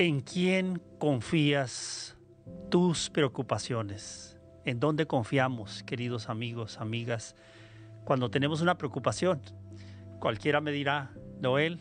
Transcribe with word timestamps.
¿En 0.00 0.20
quién 0.20 0.80
confías 1.00 2.16
tus 2.70 3.10
preocupaciones? 3.10 4.38
¿En 4.64 4.78
dónde 4.78 5.08
confiamos, 5.08 5.82
queridos 5.82 6.28
amigos, 6.28 6.78
amigas, 6.78 7.34
cuando 8.04 8.30
tenemos 8.30 8.60
una 8.60 8.78
preocupación? 8.78 9.40
Cualquiera 10.20 10.60
me 10.60 10.70
dirá, 10.70 11.10
Noel, 11.40 11.80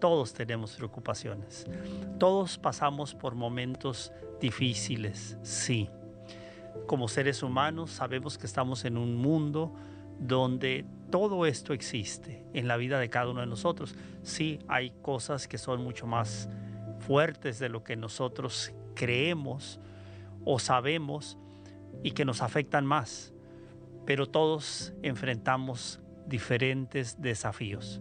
todos 0.00 0.32
tenemos 0.32 0.74
preocupaciones. 0.74 1.68
Todos 2.18 2.58
pasamos 2.58 3.14
por 3.14 3.36
momentos 3.36 4.10
difíciles, 4.40 5.38
sí. 5.44 5.88
Como 6.88 7.06
seres 7.06 7.44
humanos 7.44 7.92
sabemos 7.92 8.38
que 8.38 8.46
estamos 8.46 8.84
en 8.84 8.96
un 8.96 9.14
mundo 9.14 9.72
donde 10.18 10.84
todo 11.12 11.46
esto 11.46 11.74
existe 11.74 12.44
en 12.54 12.66
la 12.66 12.76
vida 12.76 12.98
de 12.98 13.08
cada 13.08 13.30
uno 13.30 13.40
de 13.40 13.46
nosotros. 13.46 13.94
Sí, 14.24 14.58
hay 14.66 14.90
cosas 15.00 15.46
que 15.46 15.58
son 15.58 15.84
mucho 15.84 16.08
más 16.08 16.48
fuertes 17.02 17.58
de 17.58 17.68
lo 17.68 17.84
que 17.84 17.96
nosotros 17.96 18.72
creemos 18.94 19.80
o 20.44 20.58
sabemos 20.58 21.36
y 22.02 22.12
que 22.12 22.24
nos 22.24 22.42
afectan 22.42 22.86
más, 22.86 23.32
pero 24.06 24.28
todos 24.28 24.92
enfrentamos 25.02 26.00
diferentes 26.26 27.20
desafíos. 27.20 28.00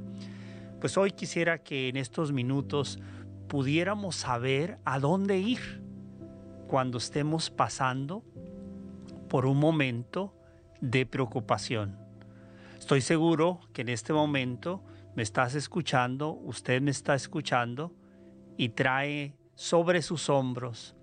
Pues 0.79 0.97
hoy 0.97 1.11
quisiera 1.11 1.59
que 1.59 1.89
en 1.89 1.97
estos 1.97 2.31
minutos 2.31 2.99
pudiéramos 3.47 4.15
saber 4.15 4.77
a 4.85 4.99
dónde 4.99 5.37
ir 5.37 5.81
cuando 6.67 6.97
estemos 6.97 7.49
pasando 7.49 8.23
por 9.29 9.45
un 9.45 9.57
momento 9.57 10.33
de 10.79 11.05
preocupación. 11.05 11.97
Estoy 12.79 13.01
seguro 13.01 13.59
que 13.73 13.81
en 13.81 13.89
este 13.89 14.13
momento 14.13 14.81
me 15.15 15.23
estás 15.23 15.53
escuchando, 15.55 16.31
usted 16.31 16.81
me 16.81 16.91
está 16.91 17.13
escuchando 17.13 17.93
y 18.61 18.69
trae 18.69 19.35
sobre 19.55 20.03
sus 20.03 20.29
hombros 20.29 20.95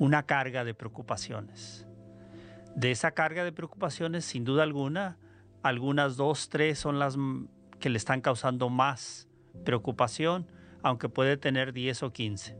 una 0.00 0.24
carga 0.24 0.64
de 0.64 0.74
preocupaciones. 0.74 1.86
De 2.74 2.90
esa 2.90 3.12
carga 3.12 3.44
de 3.44 3.52
preocupaciones, 3.52 4.24
sin 4.24 4.42
duda 4.42 4.64
alguna, 4.64 5.16
algunas 5.62 6.16
dos, 6.16 6.48
tres 6.48 6.80
son 6.80 6.98
las 6.98 7.16
que 7.78 7.88
le 7.88 7.96
están 7.96 8.20
causando 8.20 8.68
más 8.68 9.28
preocupación, 9.64 10.50
aunque 10.82 11.08
puede 11.08 11.36
tener 11.36 11.72
10 11.72 12.02
o 12.02 12.12
15. 12.12 12.58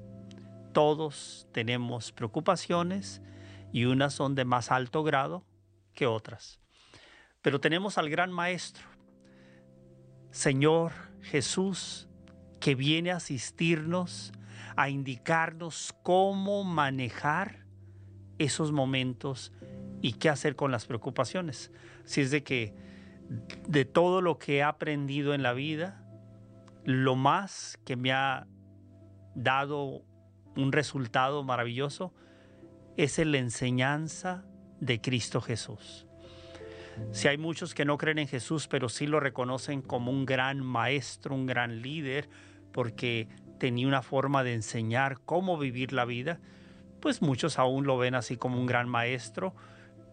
Todos 0.73 1.49
tenemos 1.51 2.13
preocupaciones 2.13 3.21
y 3.73 3.87
unas 3.87 4.15
son 4.15 4.37
de 4.37 4.45
más 4.45 4.71
alto 4.71 5.03
grado 5.03 5.45
que 5.95 6.07
otras. 6.07 6.61
Pero 7.43 7.61
tenemos 7.61 7.99
al 7.99 8.09
gran 8.09 8.31
Maestro, 8.31 8.87
Señor 10.31 10.93
Jesús, 11.23 12.09
que 12.61 12.75
viene 12.75 13.11
a 13.11 13.17
asistirnos, 13.17 14.33
a 14.77 14.89
indicarnos 14.89 15.95
cómo 16.03 16.65
manejar 16.65 17.67
esos 18.39 18.73
momentos 18.73 19.53
y 20.03 20.15
qué 20.15 20.29
hacer 20.29 20.57
con 20.57 20.71
las 20.71 20.87
preocupaciones. 20.87 21.73
Si 22.05 22.21
es 22.21 22.31
de 22.31 22.43
que 22.43 22.75
de 23.67 23.85
todo 23.85 24.21
lo 24.21 24.39
que 24.39 24.59
he 24.59 24.63
aprendido 24.63 25.35
en 25.35 25.43
la 25.43 25.53
vida, 25.53 26.03
lo 26.85 27.17
más 27.17 27.79
que 27.85 27.97
me 27.97 28.13
ha 28.13 28.47
dado 29.35 30.03
un 30.57 30.73
resultado 30.73 31.43
maravilloso 31.43 32.15
es 32.97 33.19
la 33.19 33.39
enseñanza 33.39 34.45
de 34.81 35.01
Cristo 35.01 35.41
Jesús. 35.41 36.07
Si 37.13 37.29
hay 37.29 37.39
muchos 37.39 37.75
que 37.75 37.85
no 37.85 37.99
creen 37.99 38.19
en 38.19 38.29
Jesús, 38.29 38.69
pero 38.69 38.89
sí 38.89 39.07
lo 39.07 39.21
reconocen 39.21 39.83
como 39.83 40.11
un 40.11 40.27
gran 40.27 40.61
maestro, 40.61 41.35
un 41.35 41.47
gran 41.47 41.83
líder, 41.83 42.29
porque 42.73 43.29
tenía 43.59 43.87
una 43.87 44.03
forma 44.03 44.45
de 44.45 44.55
enseñar 44.55 45.21
cómo 45.25 45.59
vivir 45.59 45.93
la 45.93 46.05
vida, 46.05 46.41
pues 47.01 47.23
muchos 47.23 47.59
aún 47.59 47.87
lo 47.87 47.99
ven 47.99 48.15
así 48.15 48.37
como 48.37 48.59
un 48.59 48.67
gran 48.67 48.89
maestro 48.89 49.55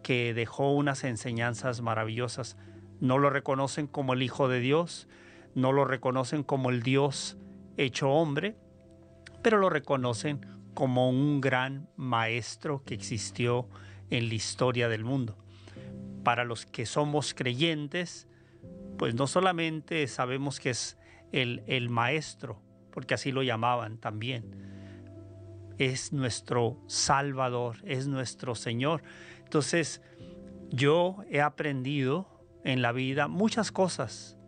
que 0.02 0.34
dejó 0.34 0.72
unas 0.72 1.04
enseñanzas 1.04 1.80
maravillosas. 1.80 2.56
No 3.00 3.18
lo 3.18 3.30
reconocen 3.30 3.86
como 3.86 4.14
el 4.14 4.22
Hijo 4.22 4.48
de 4.48 4.60
Dios, 4.60 5.08
no 5.54 5.72
lo 5.72 5.84
reconocen 5.84 6.42
como 6.42 6.70
el 6.70 6.82
Dios 6.82 7.36
hecho 7.76 8.10
hombre, 8.10 8.56
pero 9.42 9.58
lo 9.58 9.68
reconocen 9.68 10.40
como 10.74 11.08
un 11.08 11.40
gran 11.40 11.88
maestro 11.96 12.82
que 12.84 12.94
existió 12.94 13.68
en 14.10 14.28
la 14.28 14.34
historia 14.34 14.88
del 14.88 15.04
mundo 15.04 15.43
para 16.24 16.44
los 16.44 16.66
que 16.66 16.86
somos 16.86 17.34
creyentes, 17.34 18.26
pues 18.98 19.14
no 19.14 19.26
solamente 19.26 20.06
sabemos 20.08 20.58
que 20.58 20.70
es 20.70 20.98
el, 21.32 21.90
maestro, 21.90 22.60
porque 22.90 23.14
así 23.14 23.32
lo 23.32 23.42
llamaban 23.42 23.98
también, 23.98 24.44
es 25.78 26.12
nuestro 26.12 26.78
Salvador, 26.86 27.76
es 27.84 28.06
nuestro 28.06 28.54
Señor. 28.54 29.02
Entonces, 29.42 30.00
yo 30.70 31.18
he 31.30 31.40
aprendido 31.40 32.28
en 32.64 32.82
la 32.82 32.92
vida 32.92 33.28
muchas 33.28 33.72
cosas, 33.72 34.38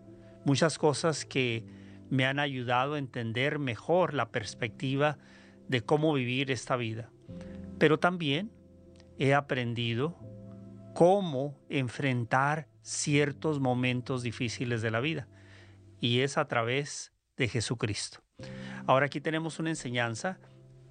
muchas 0.45 0.79
cosas 0.79 1.25
que 1.25 1.65
me 2.09 2.25
han 2.25 2.39
ayudado 2.39 2.95
a 2.95 2.99
entender 2.99 3.59
mejor 3.59 4.15
la 4.15 4.31
perspectiva 4.31 5.19
de 5.69 5.83
cómo 5.83 6.13
vivir 6.13 6.51
esta 6.53 6.77
vida. 6.77 7.11
Pero 7.79 7.99
también 7.99 8.53
he 9.19 9.35
aprendido 9.35 10.17
cómo 10.97 11.55
enfrentar 11.69 12.69
ciertos 12.81 13.61
momentos 13.61 14.23
difíciles 14.23 14.81
de 14.81 14.91
la 14.91 15.01
vida. 15.01 15.29
Y 16.01 16.21
es 16.21 16.39
a 16.39 16.49
través 16.49 17.13
de 17.37 17.49
Jesucristo. 17.49 18.21
Ahora 18.87 19.05
aquí 19.05 19.21
tenemos 19.21 19.59
una 19.59 19.69
enseñanza 19.69 20.41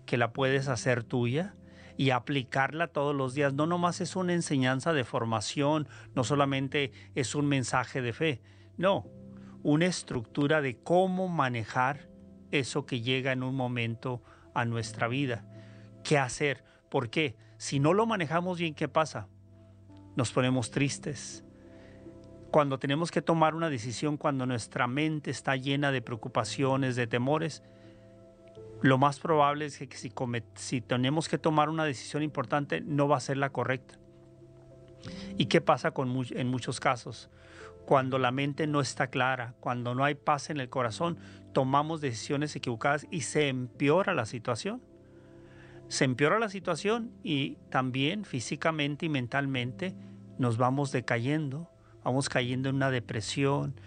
que 0.05 0.17
la 0.17 0.31
puedes 0.31 0.67
hacer 0.67 1.03
tuya 1.03 1.55
y 1.97 2.11
aplicarla 2.11 2.89
todos 2.89 3.15
los 3.15 3.33
días. 3.33 3.55
No 3.55 3.65
nomás 3.65 3.99
es 3.99 4.15
una 4.15 4.33
enseñanza 4.33 4.93
de 4.93 5.05
formación, 5.05 5.87
no 6.13 6.23
solamente 6.23 6.91
es 7.15 7.33
un 7.33 7.47
mensaje 7.47 8.03
de 8.03 8.13
fe, 8.13 8.43
no, 8.77 9.07
una 9.63 9.87
estructura 9.87 10.61
de 10.61 10.77
cómo 10.77 11.29
manejar 11.29 12.11
eso 12.51 12.85
que 12.85 13.01
llega 13.01 13.31
en 13.31 13.41
un 13.41 13.55
momento 13.55 14.21
a 14.53 14.65
nuestra 14.65 15.07
vida. 15.07 15.47
¿Qué 16.03 16.19
hacer? 16.19 16.63
¿Por 16.91 17.09
qué? 17.09 17.35
Si 17.57 17.79
no 17.79 17.95
lo 17.95 18.05
manejamos 18.05 18.59
bien, 18.59 18.75
¿qué 18.75 18.87
pasa? 18.87 19.29
Nos 20.15 20.31
ponemos 20.31 20.71
tristes. 20.71 21.43
Cuando 22.51 22.79
tenemos 22.79 23.11
que 23.11 23.21
tomar 23.21 23.53
una 23.53 23.69
decisión, 23.69 24.17
cuando 24.17 24.45
nuestra 24.45 24.87
mente 24.87 25.29
está 25.31 25.55
llena 25.55 25.91
de 25.91 26.01
preocupaciones, 26.01 26.95
de 26.95 27.05
temores, 27.05 27.63
lo 28.81 28.97
más 28.97 29.19
probable 29.19 29.65
es 29.65 29.77
que 29.77 29.97
si, 30.55 30.81
tenemos 30.81 31.27
que 31.27 31.37
tomar 31.37 31.69
una 31.69 31.85
decisión 31.85 32.23
importante, 32.23 32.81
no 32.81 33.07
va 33.07 33.17
a 33.17 33.21
ser 33.21 33.37
la 33.37 33.49
correcta. 33.49 33.95
¿Y 35.37 35.47
qué 35.47 35.59
pasa 35.59 35.91
con 35.91 36.13
en 36.31 36.47
muchos 36.47 36.79
casos? 36.79 37.29
Cuando 37.85 38.17
la 38.17 38.31
mente 38.31 38.67
no 38.67 38.81
está 38.81 39.07
clara, 39.07 39.53
cuando 39.59 39.93
no 39.93 40.03
hay 40.03 40.15
paz 40.15 40.49
en 40.49 40.59
el 40.59 40.69
corazón, 40.69 41.17
tomamos 41.53 42.01
decisiones 42.01 42.55
equivocadas 42.55 43.05
y 43.11 43.21
se 43.21 43.49
empeora 43.49 44.13
la 44.13 44.25
situación 44.25 44.81
se 45.87 46.05
empeora 46.05 46.39
la 46.39 46.49
situación 46.49 47.11
y 47.23 47.57
también 47.69 48.25
físicamente 48.25 49.05
y 49.05 49.09
mentalmente 49.09 49.95
nos 50.37 50.57
vamos 50.57 50.91
decayendo, 50.91 51.69
vamos 52.03 52.29
cayendo 52.29 52.69
en 52.69 52.75
una 52.75 52.91
depresión. 52.91 53.79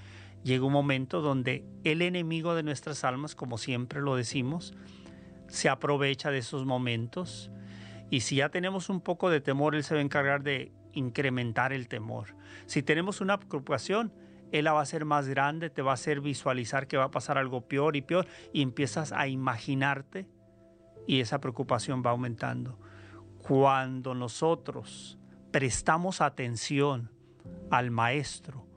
Llega 0.44 0.64
un 0.64 0.72
momento 0.72 1.20
donde 1.20 1.64
el 1.84 2.03
enemigo 2.03 2.54
de 2.54 2.62
nuestras 2.62 3.04
almas, 3.04 3.34
como 3.34 3.58
siempre 3.58 4.00
lo 4.00 4.16
decimos, 4.16 4.75
se 5.48 5.69
aprovecha 5.69 6.31
de 6.31 6.38
esos 6.38 6.64
momentos 6.64 7.50
y 8.10 8.20
si 8.20 8.37
ya 8.37 8.48
tenemos 8.48 8.88
un 8.88 9.00
poco 9.00 9.28
de 9.28 9.41
temor, 9.41 9.75
él 9.75 9.84
se 9.84 9.94
va 9.94 10.00
a 10.00 10.04
encargar 10.04 10.42
de 10.42 10.72
incrementar 10.92 11.72
el 11.72 11.88
temor. 11.88 12.34
Si 12.66 12.82
tenemos 12.82 13.20
una 13.20 13.38
preocupación, 13.38 14.12
él 14.52 14.67
va 14.67 14.78
a 14.78 14.82
hacer 14.82 15.05
más 15.05 15.28
grande, 15.28 15.69
te 15.69 15.82
va 15.82 15.90
a 15.90 15.94
hacer 15.94 16.20
visualizar 16.20 16.87
que 16.87 16.96
va 16.96 17.05
a 17.05 17.11
pasar 17.11 17.37
algo 17.37 17.69
peor 17.69 17.96
y 17.96 18.02
peor 18.02 18.26
y 18.52 18.62
empiezas 18.62 19.12
a 19.12 19.28
imaginarte 19.28 20.26
y 21.08 21.20
esa 21.20 21.40
preocupación 21.40 22.02
va 22.05 22.10
aumentando. 22.10 22.78
Cuando 23.38 24.14
nosotros 24.14 25.19
prestamos 25.50 26.20
atención 26.20 27.10
al 27.70 27.90
maestro, 27.90 28.69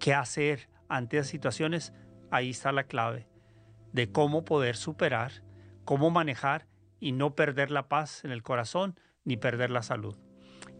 qué 0.00 0.12
hacer 0.12 0.68
ante 0.88 1.16
esas 1.16 1.28
situaciones, 1.28 1.94
ahí 2.32 2.50
está 2.50 2.72
la 2.72 2.84
clave 2.84 3.28
de 3.92 4.10
cómo 4.10 4.44
poder 4.44 4.76
superar, 4.76 5.44
cómo 5.84 6.10
manejar 6.10 6.66
y 6.98 7.12
no 7.12 7.36
perder 7.36 7.70
la 7.70 7.88
paz 7.88 8.24
en 8.24 8.32
el 8.32 8.42
corazón 8.42 8.98
ni 9.24 9.36
perder 9.36 9.70
la 9.70 9.82
salud. 9.82 10.18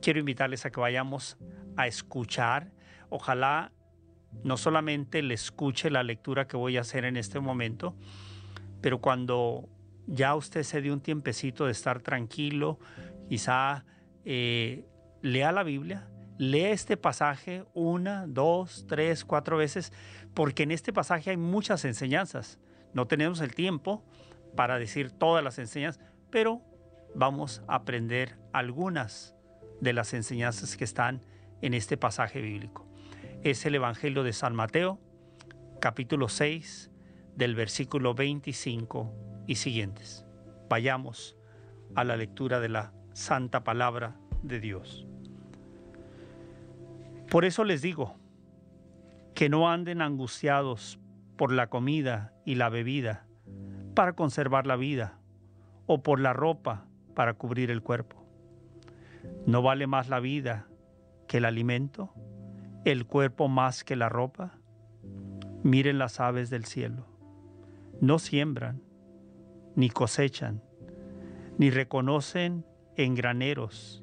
Quiero 0.02 0.18
invitarles 0.18 0.66
a 0.66 0.72
que 0.72 0.80
vayamos 0.80 1.38
a 1.76 1.86
escuchar. 1.86 2.72
Ojalá 3.10 3.70
no 4.42 4.56
solamente 4.56 5.22
le 5.22 5.34
escuche 5.34 5.88
la 5.88 6.02
lectura 6.02 6.48
que 6.48 6.56
voy 6.56 6.78
a 6.78 6.80
hacer 6.80 7.04
en 7.04 7.16
este 7.16 7.38
momento, 7.38 7.94
pero 8.80 9.00
cuando 9.00 9.68
ya 10.06 10.34
usted 10.34 10.62
se 10.62 10.80
dio 10.80 10.92
un 10.92 11.00
tiempecito 11.00 11.66
de 11.66 11.72
estar 11.72 12.00
tranquilo, 12.00 12.78
quizá 13.28 13.84
eh, 14.24 14.84
lea 15.22 15.52
la 15.52 15.62
Biblia, 15.62 16.08
lea 16.38 16.70
este 16.70 16.96
pasaje 16.96 17.64
una, 17.74 18.26
dos, 18.26 18.86
tres, 18.88 19.24
cuatro 19.24 19.56
veces, 19.56 19.92
porque 20.34 20.62
en 20.62 20.70
este 20.70 20.92
pasaje 20.92 21.30
hay 21.30 21.36
muchas 21.36 21.84
enseñanzas. 21.84 22.58
No 22.92 23.06
tenemos 23.06 23.40
el 23.40 23.54
tiempo, 23.54 24.04
para 24.56 24.78
decir 24.78 25.12
todas 25.12 25.44
las 25.44 25.58
enseñanzas, 25.58 26.02
pero 26.30 26.62
vamos 27.14 27.62
a 27.68 27.76
aprender 27.76 28.36
algunas 28.52 29.36
de 29.80 29.92
las 29.92 30.14
enseñanzas 30.14 30.76
que 30.76 30.84
están 30.84 31.20
en 31.60 31.74
este 31.74 31.96
pasaje 31.96 32.40
bíblico. 32.40 32.86
Es 33.42 33.64
el 33.66 33.76
Evangelio 33.76 34.24
de 34.24 34.32
San 34.32 34.56
Mateo, 34.56 34.98
capítulo 35.80 36.28
6, 36.28 36.90
del 37.36 37.54
versículo 37.54 38.14
25 38.14 39.35
y 39.46 39.56
siguientes. 39.56 40.24
Vayamos 40.68 41.36
a 41.94 42.04
la 42.04 42.16
lectura 42.16 42.60
de 42.60 42.68
la 42.68 42.92
santa 43.12 43.64
palabra 43.64 44.16
de 44.42 44.60
Dios. 44.60 45.06
Por 47.30 47.44
eso 47.44 47.64
les 47.64 47.82
digo, 47.82 48.16
que 49.34 49.48
no 49.48 49.68
anden 49.70 50.00
angustiados 50.00 50.98
por 51.36 51.52
la 51.52 51.68
comida 51.68 52.32
y 52.44 52.54
la 52.54 52.70
bebida 52.70 53.26
para 53.94 54.14
conservar 54.14 54.66
la 54.66 54.76
vida, 54.76 55.18
o 55.86 56.02
por 56.02 56.20
la 56.20 56.32
ropa 56.32 56.86
para 57.14 57.34
cubrir 57.34 57.70
el 57.70 57.82
cuerpo. 57.82 58.24
¿No 59.46 59.62
vale 59.62 59.86
más 59.86 60.08
la 60.08 60.20
vida 60.20 60.66
que 61.28 61.38
el 61.38 61.44
alimento, 61.44 62.12
el 62.84 63.06
cuerpo 63.06 63.48
más 63.48 63.84
que 63.84 63.96
la 63.96 64.08
ropa? 64.08 64.58
Miren 65.62 65.98
las 65.98 66.20
aves 66.20 66.50
del 66.50 66.64
cielo. 66.64 67.06
No 68.00 68.18
siembran, 68.18 68.82
ni 69.76 69.90
cosechan, 69.90 70.62
ni 71.58 71.70
reconocen 71.70 72.66
en 72.96 73.14
graneros, 73.14 74.02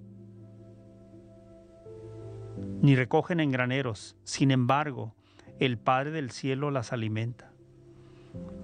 ni 2.82 2.96
recogen 2.96 3.40
en 3.40 3.52
graneros. 3.52 4.16
Sin 4.24 4.52
embargo, 4.52 5.16
el 5.60 5.78
Padre 5.78 6.12
del 6.12 6.32
cielo 6.32 6.72
las 6.72 6.94
alimenta. 6.94 7.52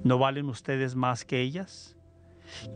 ¿No 0.04 0.18
valen 0.18 0.48
ustedes 0.48 0.96
más 0.96 1.26
que 1.26 1.42
ellas? 1.42 1.98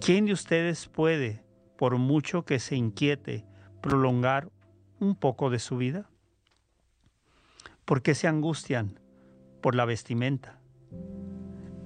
¿Quién 0.02 0.26
de 0.26 0.34
ustedes 0.34 0.88
puede, 0.88 1.44
por 1.78 1.98
mucho 1.98 2.44
que 2.44 2.60
se 2.60 2.76
inquiete, 2.76 3.46
prolongar 3.82 4.52
un 5.00 5.16
poco 5.16 5.50
de 5.50 5.60
su 5.60 5.78
vida? 5.78 6.10
¿Por 7.86 8.02
qué 8.02 8.16
se 8.16 8.28
angustian 8.28 9.00
por 9.62 9.76
la 9.76 9.86
vestimenta? 9.86 10.60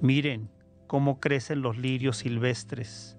Miren 0.00 0.50
cómo 0.88 1.20
crecen 1.20 1.62
los 1.62 1.78
lirios 1.78 2.16
silvestres, 2.16 3.16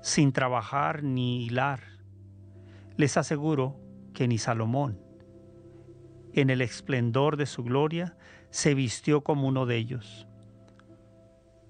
sin 0.00 0.32
trabajar 0.32 1.02
ni 1.02 1.44
hilar. 1.44 1.80
Les 2.96 3.18
aseguro 3.18 3.78
que 4.14 4.26
ni 4.26 4.38
Salomón, 4.38 4.98
en 6.32 6.48
el 6.48 6.62
esplendor 6.62 7.36
de 7.36 7.46
su 7.46 7.64
gloria, 7.64 8.16
se 8.50 8.74
vistió 8.74 9.22
como 9.22 9.46
uno 9.46 9.66
de 9.66 9.76
ellos. 9.76 10.26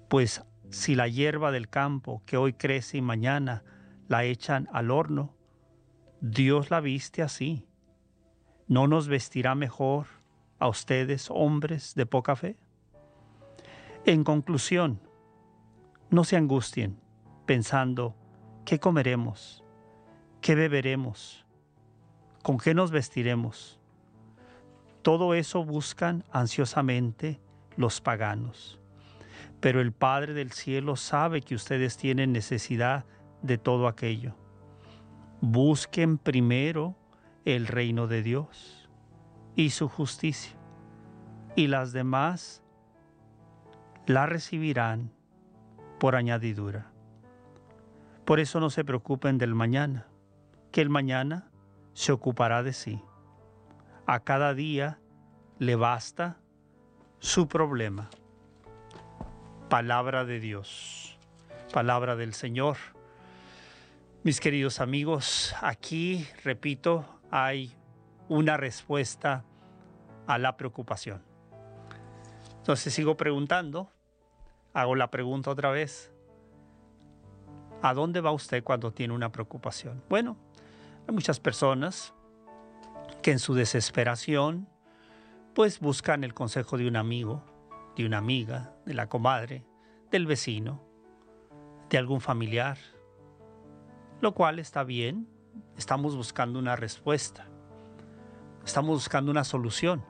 Pues 0.07 0.43
si 0.69 0.95
la 0.95 1.07
hierba 1.07 1.51
del 1.51 1.67
campo 1.69 2.21
que 2.25 2.37
hoy 2.37 2.53
crece 2.53 2.97
y 2.97 3.01
mañana 3.01 3.63
la 4.07 4.23
echan 4.23 4.69
al 4.71 4.91
horno, 4.91 5.35
Dios 6.21 6.69
la 6.69 6.81
viste 6.81 7.21
así. 7.21 7.67
¿No 8.67 8.87
nos 8.87 9.07
vestirá 9.07 9.55
mejor 9.55 10.05
a 10.59 10.67
ustedes, 10.67 11.29
hombres 11.31 11.95
de 11.95 12.05
poca 12.05 12.35
fe? 12.35 12.57
En 14.09 14.23
conclusión, 14.23 14.99
no 16.09 16.23
se 16.23 16.35
angustien 16.35 16.99
pensando, 17.45 18.15
¿qué 18.65 18.79
comeremos? 18.79 19.63
¿Qué 20.41 20.55
beberemos? 20.55 21.45
¿Con 22.41 22.57
qué 22.57 22.73
nos 22.73 22.89
vestiremos? 22.89 23.79
Todo 25.03 25.35
eso 25.35 25.63
buscan 25.63 26.23
ansiosamente 26.31 27.39
los 27.77 28.01
paganos. 28.01 28.79
Pero 29.59 29.79
el 29.79 29.91
Padre 29.91 30.33
del 30.33 30.53
cielo 30.53 30.95
sabe 30.95 31.41
que 31.41 31.53
ustedes 31.53 31.95
tienen 31.95 32.31
necesidad 32.31 33.05
de 33.43 33.59
todo 33.59 33.87
aquello. 33.87 34.33
Busquen 35.39 36.17
primero 36.17 36.95
el 37.45 37.67
reino 37.67 38.07
de 38.07 38.23
Dios 38.23 38.89
y 39.55 39.69
su 39.69 39.87
justicia, 39.87 40.57
y 41.55 41.67
las 41.67 41.91
demás 41.91 42.63
la 44.09 44.25
recibirán 44.25 45.11
por 45.99 46.15
añadidura. 46.15 46.91
Por 48.25 48.39
eso 48.39 48.59
no 48.59 48.71
se 48.71 48.83
preocupen 48.83 49.37
del 49.37 49.53
mañana, 49.53 50.07
que 50.71 50.81
el 50.81 50.89
mañana 50.89 51.51
se 51.93 52.11
ocupará 52.11 52.63
de 52.63 52.73
sí. 52.73 53.03
A 54.07 54.21
cada 54.21 54.55
día 54.55 54.99
le 55.59 55.75
basta 55.75 56.37
su 57.19 57.47
problema. 57.47 58.09
Palabra 59.69 60.25
de 60.25 60.39
Dios, 60.39 61.19
palabra 61.71 62.15
del 62.15 62.33
Señor. 62.33 62.77
Mis 64.23 64.39
queridos 64.39 64.81
amigos, 64.81 65.53
aquí, 65.61 66.27
repito, 66.43 67.05
hay 67.29 67.75
una 68.27 68.57
respuesta 68.57 69.45
a 70.25 70.39
la 70.39 70.57
preocupación. 70.57 71.21
Entonces 72.57 72.91
sigo 72.91 73.15
preguntando, 73.15 73.91
hago 74.73 74.95
la 74.95 75.09
pregunta 75.11 75.51
otra 75.51 75.71
vez. 75.71 76.11
¿A 77.81 77.93
dónde 77.93 78.21
va 78.21 78.31
usted 78.31 78.63
cuando 78.63 78.91
tiene 78.91 79.13
una 79.13 79.31
preocupación? 79.31 80.03
Bueno, 80.09 80.37
hay 81.07 81.13
muchas 81.13 81.39
personas 81.39 82.13
que 83.21 83.31
en 83.31 83.39
su 83.39 83.53
desesperación 83.53 84.67
pues 85.53 85.79
buscan 85.79 86.23
el 86.23 86.33
consejo 86.33 86.77
de 86.77 86.87
un 86.87 86.95
amigo, 86.95 87.43
de 87.95 88.05
una 88.05 88.17
amiga, 88.17 88.73
de 88.85 88.93
la 88.93 89.07
comadre, 89.07 89.65
del 90.11 90.25
vecino, 90.25 90.81
de 91.89 91.97
algún 91.97 92.21
familiar, 92.21 92.77
lo 94.21 94.33
cual 94.33 94.59
está 94.59 94.83
bien, 94.83 95.27
estamos 95.77 96.15
buscando 96.15 96.59
una 96.59 96.75
respuesta, 96.75 97.47
estamos 98.65 98.95
buscando 98.95 99.31
una 99.31 99.43
solución. 99.43 100.03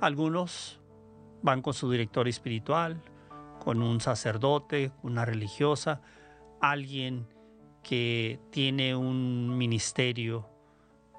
Algunos 0.00 0.80
van 1.42 1.62
con 1.62 1.74
su 1.74 1.90
director 1.90 2.26
espiritual, 2.28 3.02
con 3.62 3.80
un 3.80 4.00
sacerdote, 4.00 4.90
una 5.04 5.24
religiosa, 5.24 6.00
alguien 6.60 7.28
que 7.84 8.40
tiene 8.50 8.96
un 8.96 9.56
ministerio 9.56 10.48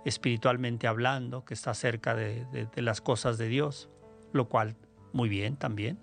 espiritualmente 0.03 0.85
hablando, 0.85 1.45
que 1.45 1.53
está 1.53 1.73
cerca 1.73 2.15
de, 2.15 2.67
las 2.75 2.99
cosas 2.99 3.37
de 3.37 3.47
Dios, 3.47 3.87
lo 4.33 4.49
cual 4.49 4.75
muy 5.13 5.29
bien 5.29 5.55
también. 5.55 5.97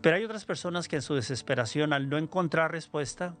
Pero 0.00 0.16
hay 0.16 0.24
otras 0.24 0.46
personas 0.46 0.88
que 0.88 0.96
en 0.96 1.02
su 1.02 1.14
desesperación, 1.14 1.92
al 1.92 2.08
no 2.08 2.16
encontrar 2.16 2.72
respuesta, 2.72 3.34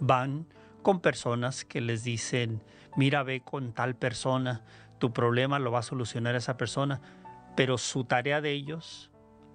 van 0.00 0.48
con 0.82 0.98
personas 0.98 1.64
que 1.64 1.80
les 1.80 2.02
dicen, 2.02 2.64
mira, 2.96 3.22
ve 3.22 3.42
con 3.42 3.74
tal 3.74 3.94
persona, 3.94 4.64
tu 4.98 5.12
problema 5.12 5.60
lo 5.60 5.70
va 5.70 5.78
a 5.78 5.84
solucionar 5.84 6.34
esa 6.34 6.56
persona, 6.56 7.00
pero 7.54 7.78
su 7.78 8.02
tarea 8.02 8.40
de 8.40 8.50
ellos, 8.50 9.11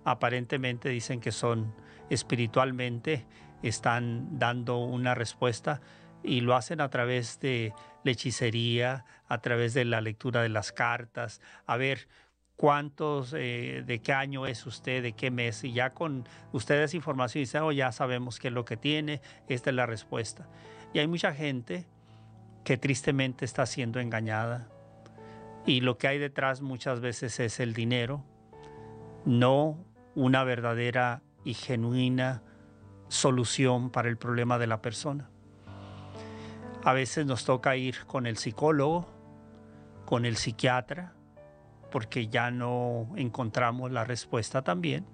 aparentemente 0.08 0.88
dicen 0.88 1.20
que 1.20 1.34
son 1.34 1.74
espiritualmente, 2.10 3.26
están 3.62 4.40
dando 4.40 4.78
una 4.78 5.14
respuesta 5.16 5.82
y 6.24 6.40
lo 6.40 6.56
hacen 6.56 6.80
a 6.80 6.90
través 6.90 7.42
de 7.42 7.74
la 8.06 8.12
hechicería, 8.12 9.04
a 9.28 9.42
través 9.42 9.74
de 9.74 9.84
la 9.84 10.00
lectura 10.00 10.42
de 10.42 10.48
las 10.48 10.72
cartas, 10.72 11.42
a 11.66 11.76
ver 11.76 12.08
cuántos, 12.56 13.34
eh, 13.34 13.84
de 13.86 14.00
qué 14.00 14.14
año 14.14 14.48
es 14.48 14.66
usted, 14.66 15.04
de 15.04 15.12
qué 15.12 15.30
mes, 15.30 15.66
y 15.66 15.74
ya 15.74 15.94
con 15.94 16.26
ustedes 16.54 16.94
información 16.94 17.42
dicen, 17.42 17.64
oh, 17.64 17.74
ya 17.74 17.92
sabemos 17.92 18.40
qué 18.40 18.48
es 18.48 18.54
lo 18.54 18.64
que 18.64 18.78
tiene, 18.78 19.20
esta 19.50 19.72
es 19.72 19.76
la 19.76 19.86
respuesta. 19.86 20.48
Y 20.94 21.00
hay 21.00 21.08
mucha 21.08 21.34
gente 21.34 21.86
que 22.64 22.78
tristemente 22.78 23.44
está 23.44 23.66
siendo 23.66 24.00
engañada. 24.00 24.70
Y 25.66 25.82
lo 25.82 25.98
que 25.98 26.08
hay 26.08 26.18
detrás 26.18 26.62
muchas 26.62 27.02
veces 27.02 27.42
es 27.42 27.60
el 27.60 27.74
dinero, 27.74 28.24
no 29.26 29.78
una 30.18 30.44
verdadera 30.44 31.22
y 31.44 31.54
genuina 31.54 32.42
solución 33.08 33.92
para 33.92 34.10
el 34.10 34.18
problema 34.18 34.58
de 34.58 34.66
la 34.66 34.82
persona. 34.82 35.30
A 36.84 36.94
veces 36.94 37.28
nos 37.28 37.46
toca 37.46 37.76
ir 37.76 38.04
con 38.08 38.26
el 38.26 38.36
psicólogo, 38.38 39.08
con 40.06 40.26
el 40.26 40.36
psiquiatra, 40.36 41.14
porque 41.92 42.30
ya 42.30 42.50
no 42.50 43.08
encontramos 43.16 43.92
la 43.92 44.06
respuesta 44.06 44.64
también, 44.64 45.06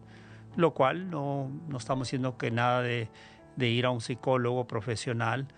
lo 0.56 0.74
cual 0.74 1.10
no, 1.10 1.52
estamos 1.76 2.08
diciendo 2.08 2.38
que 2.38 2.50
nada 2.50 2.82
de, 2.82 3.10
ir 3.58 3.86
a 3.86 3.90
un 3.90 4.00
psicólogo 4.00 4.68
profesional, 4.68 5.50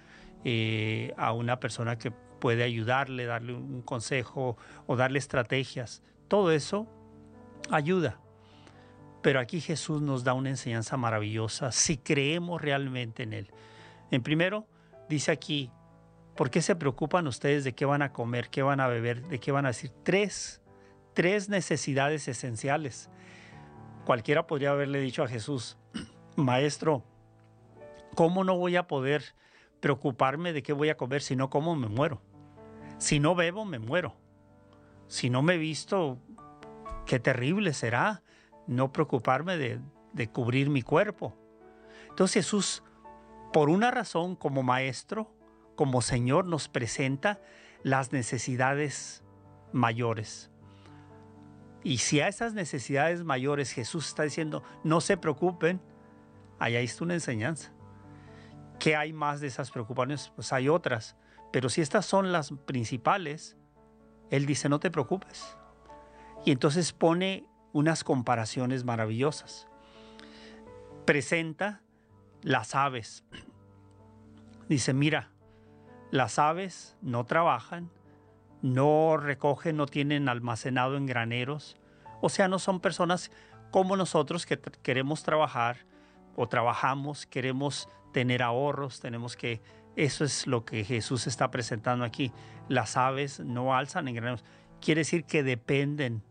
eh, 0.44 1.14
a 1.18 1.34
una 1.34 1.60
persona 1.60 2.00
que 2.00 2.10
puede 2.10 2.64
ayudarle, 2.64 3.28
darle 3.28 3.54
un 3.54 3.84
consejo 3.84 4.58
o 4.88 4.96
darle 4.96 5.20
estrategias. 5.20 6.02
Todo 6.28 6.50
eso 6.50 6.88
ayuda. 7.70 8.25
Pero 9.26 9.40
aquí 9.40 9.60
Jesús 9.60 10.04
nos 10.04 10.24
da 10.24 10.36
una 10.36 10.50
enseñanza 10.50 10.98
maravillosa 10.98 11.72
si 11.72 11.98
creemos 11.98 12.62
realmente 12.62 13.24
en 13.24 13.34
Él. 13.34 13.52
En 14.12 14.22
primero, 14.22 14.68
dice 15.10 15.32
aquí, 15.32 15.72
¿por 16.36 16.52
qué 16.52 16.62
se 16.62 16.76
preocupan 16.76 17.26
ustedes 17.26 17.64
de 17.64 17.74
qué 17.74 17.86
van 17.86 18.04
a 18.04 18.14
comer, 18.14 18.52
qué 18.52 18.62
van 18.62 18.80
a 18.80 18.88
beber, 18.88 19.24
de 19.28 19.40
qué 19.40 19.52
van 19.52 19.66
a 19.66 19.70
decir? 19.70 19.90
Tres 20.04 20.62
tres 21.16 21.50
necesidades 21.50 22.28
esenciales. 22.28 23.10
Cualquiera 24.06 24.46
podría 24.46 24.70
haberle 24.70 25.00
dicho 25.00 25.24
a 25.24 25.28
Jesús, 25.28 25.76
maestro, 26.36 27.04
¿cómo 28.14 28.44
no 28.44 28.56
voy 28.60 28.76
a 28.76 28.86
poder 28.86 29.24
preocuparme 29.80 30.54
de 30.54 30.62
qué 30.62 30.72
voy 30.72 30.90
a 30.90 30.98
comer 30.98 31.24
si 31.24 31.36
no 31.36 31.50
como 31.50 31.76
me 31.76 31.88
muero? 31.88 32.22
Si 33.00 33.20
no 33.20 33.34
bebo, 33.34 33.66
me 33.66 33.80
muero. 33.80 34.16
Si 35.08 35.32
no 35.32 35.42
me 35.42 35.58
visto, 35.58 36.20
qué 37.08 37.20
terrible 37.20 37.74
será 37.74 38.22
no 38.68 38.92
preocuparme 38.92 39.58
de, 39.58 39.80
de 40.14 40.30
cubrir 40.30 40.70
mi 40.70 40.82
cuerpo. 40.82 41.36
Entonces 42.10 42.46
Jesús, 42.46 42.84
por 43.52 43.70
una 43.70 43.92
razón 43.92 44.36
como 44.36 44.64
maestro, 44.64 45.32
como 45.76 46.02
Señor, 46.02 46.46
nos 46.46 46.70
presenta 46.70 47.42
las 47.84 48.12
necesidades 48.12 49.24
mayores. 49.72 50.50
Y 51.84 52.00
si 52.00 52.20
a 52.20 52.28
esas 52.28 52.54
necesidades 52.54 53.24
mayores 53.24 53.72
Jesús 53.72 54.08
está 54.08 54.24
diciendo, 54.24 54.64
no 54.84 55.02
se 55.02 55.18
preocupen, 55.18 55.80
ahí 56.58 56.76
está 56.78 57.04
una 57.04 57.14
enseñanza. 57.14 57.72
¿Qué 58.80 58.96
hay 58.96 59.14
más 59.14 59.40
de 59.40 59.48
esas 59.48 59.72
preocupaciones? 59.72 60.32
Pues 60.36 60.52
hay 60.52 60.68
otras. 60.68 61.16
Pero 61.52 61.70
si 61.70 61.82
estas 61.82 62.06
son 62.06 62.32
las 62.32 62.52
principales, 62.66 63.56
Él 64.30 64.46
dice, 64.46 64.68
no 64.68 64.80
te 64.80 64.90
preocupes. 64.90 65.56
Y 66.44 66.52
entonces 66.52 66.92
pone 66.92 67.48
unas 67.76 68.06
comparaciones 68.06 68.86
maravillosas. 68.86 69.68
Presenta 71.04 71.82
las 72.42 72.74
aves. 72.74 73.26
Dice, 74.70 74.94
mira, 74.94 75.30
las 76.10 76.40
aves 76.40 76.96
no 77.02 77.26
trabajan, 77.26 77.92
no 78.62 79.18
recogen, 79.18 79.76
no 79.76 79.88
tienen 79.88 80.30
almacenado 80.30 80.96
en 80.96 81.06
graneros. 81.06 81.76
O 82.22 82.30
sea, 82.30 82.48
no 82.48 82.60
son 82.60 82.80
personas 82.80 83.30
como 83.72 83.98
nosotros 83.98 84.46
que 84.46 84.58
queremos 84.82 85.24
trabajar 85.24 85.80
o 86.38 86.48
trabajamos, 86.48 87.26
queremos 87.26 87.90
tener 88.14 88.42
ahorros, 88.42 89.02
tenemos 89.02 89.36
que... 89.36 89.62
Eso 89.98 90.24
es 90.24 90.48
lo 90.48 90.64
que 90.64 90.86
Jesús 90.86 91.28
está 91.28 91.52
presentando 91.52 92.06
aquí. 92.06 92.32
Las 92.70 92.96
aves 92.96 93.42
no 93.42 93.76
alzan 93.76 94.08
en 94.08 94.16
graneros. 94.16 94.46
Quiere 94.80 95.02
decir 95.02 95.26
que 95.26 95.44
dependen 95.44 96.24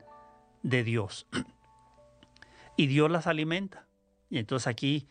de 0.64 0.82
Dios. 0.82 1.28
Y 2.76 2.88
Dios 2.88 3.08
las 3.08 3.28
alimenta. 3.28 3.86
Y 4.30 4.38
entonces 4.38 4.66
aquí 4.66 5.06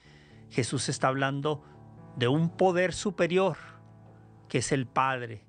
Jesús 0.50 0.90
está 0.90 1.08
hablando 1.08 1.64
de 2.18 2.28
un 2.28 2.50
poder 2.50 2.92
superior, 2.92 3.56
que 4.50 4.58
es 4.58 4.74
el 4.74 4.86
Padre, 4.86 5.46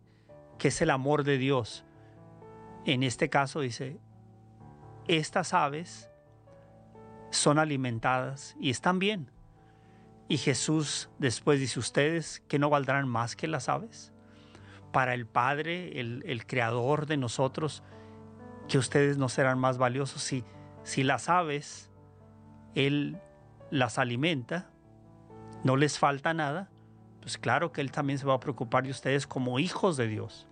que 0.57 0.69
es 0.69 0.81
el 0.81 0.91
amor 0.91 1.25
de 1.25 1.39
Dios. 1.39 1.85
En 2.87 3.03
este 3.03 3.29
caso 3.29 3.59
dice, 3.59 3.99
estas 5.09 5.55
aves 5.55 6.09
son 7.31 7.59
alimentadas 7.59 8.55
y 8.61 8.71
están 8.71 9.01
bien. 9.01 9.31
Y 10.29 10.39
Jesús 10.39 11.11
después 11.19 11.61
dice, 11.61 11.79
ustedes 11.79 12.41
que 12.49 12.59
no 12.59 12.71
valdrán 12.71 13.09
más 13.09 13.37
que 13.37 13.49
las 13.49 13.69
aves. 13.69 14.13
Para 14.93 15.15
el 15.15 15.27
Padre, 15.27 16.01
el, 16.01 16.47
creador 16.47 17.07
de 17.07 17.17
nosotros, 17.17 17.83
que 18.69 18.79
ustedes 18.79 19.17
no 19.17 19.29
serán 19.29 19.59
más 19.59 19.79
valiosos 19.79 20.23
si, 20.23 20.45
si 20.83 21.03
las 21.03 21.29
aves, 21.29 21.91
Él 22.75 23.21
las 23.71 23.99
alimenta, 23.99 24.71
no 25.63 25.77
les 25.77 25.99
falta 25.99 26.35
nada, 26.35 26.71
pues 27.21 27.39
claro 27.39 27.73
que 27.73 27.81
Él 27.81 27.91
también 27.91 28.19
se 28.19 28.27
va 28.27 28.35
a 28.35 28.41
preocupar 28.41 28.85
de 28.85 28.91
ustedes 28.91 29.27
como 29.27 29.59
hijos 29.59 29.97
de 29.97 30.09
Dios. 30.09 30.47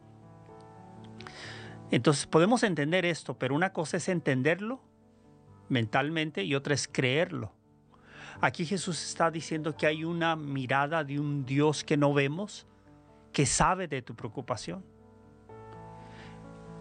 Entonces 1.90 2.26
podemos 2.26 2.62
entender 2.62 3.04
esto, 3.04 3.38
pero 3.38 3.54
una 3.54 3.72
cosa 3.72 3.98
es 3.98 4.08
entenderlo 4.08 4.80
mentalmente 5.68 6.42
y 6.42 6.54
otra 6.54 6.74
es 6.74 6.88
creerlo. 6.88 7.52
Aquí 8.40 8.64
Jesús 8.64 9.04
está 9.04 9.30
diciendo 9.30 9.76
que 9.76 9.86
hay 9.86 10.04
una 10.04 10.34
mirada 10.34 11.04
de 11.04 11.20
un 11.20 11.44
Dios 11.44 11.84
que 11.84 11.96
no 11.96 12.12
vemos, 12.14 12.66
que 13.32 13.46
sabe 13.46 13.88
de 13.88 14.02
tu 14.02 14.14
preocupación. 14.14 14.84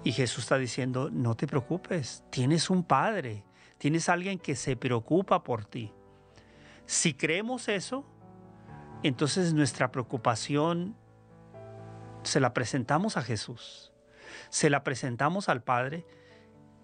Y 0.04 0.12
Jesús 0.14 0.46
está 0.46 0.58
diciendo, 0.58 1.10
no 1.12 1.36
te 1.36 1.48
preocupes, 1.48 2.24
tienes 2.32 2.70
un 2.70 2.84
Padre, 2.84 3.44
tienes 3.78 4.10
alguien 4.10 4.40
que 4.40 4.56
se 4.56 4.76
preocupa 4.76 5.44
por 5.44 5.66
ti. 5.66 5.94
Si 6.86 7.14
creemos 7.14 7.68
eso, 7.68 8.06
entonces 9.04 9.54
nuestra 9.54 9.92
preocupación 9.92 10.96
se 12.24 12.40
la 12.40 12.54
presentamos 12.54 13.18
a 13.18 13.22
Jesús, 13.22 13.92
se 14.50 14.70
la 14.70 14.84
presentamos 14.84 15.50
al 15.50 15.64
Padre 15.64 16.06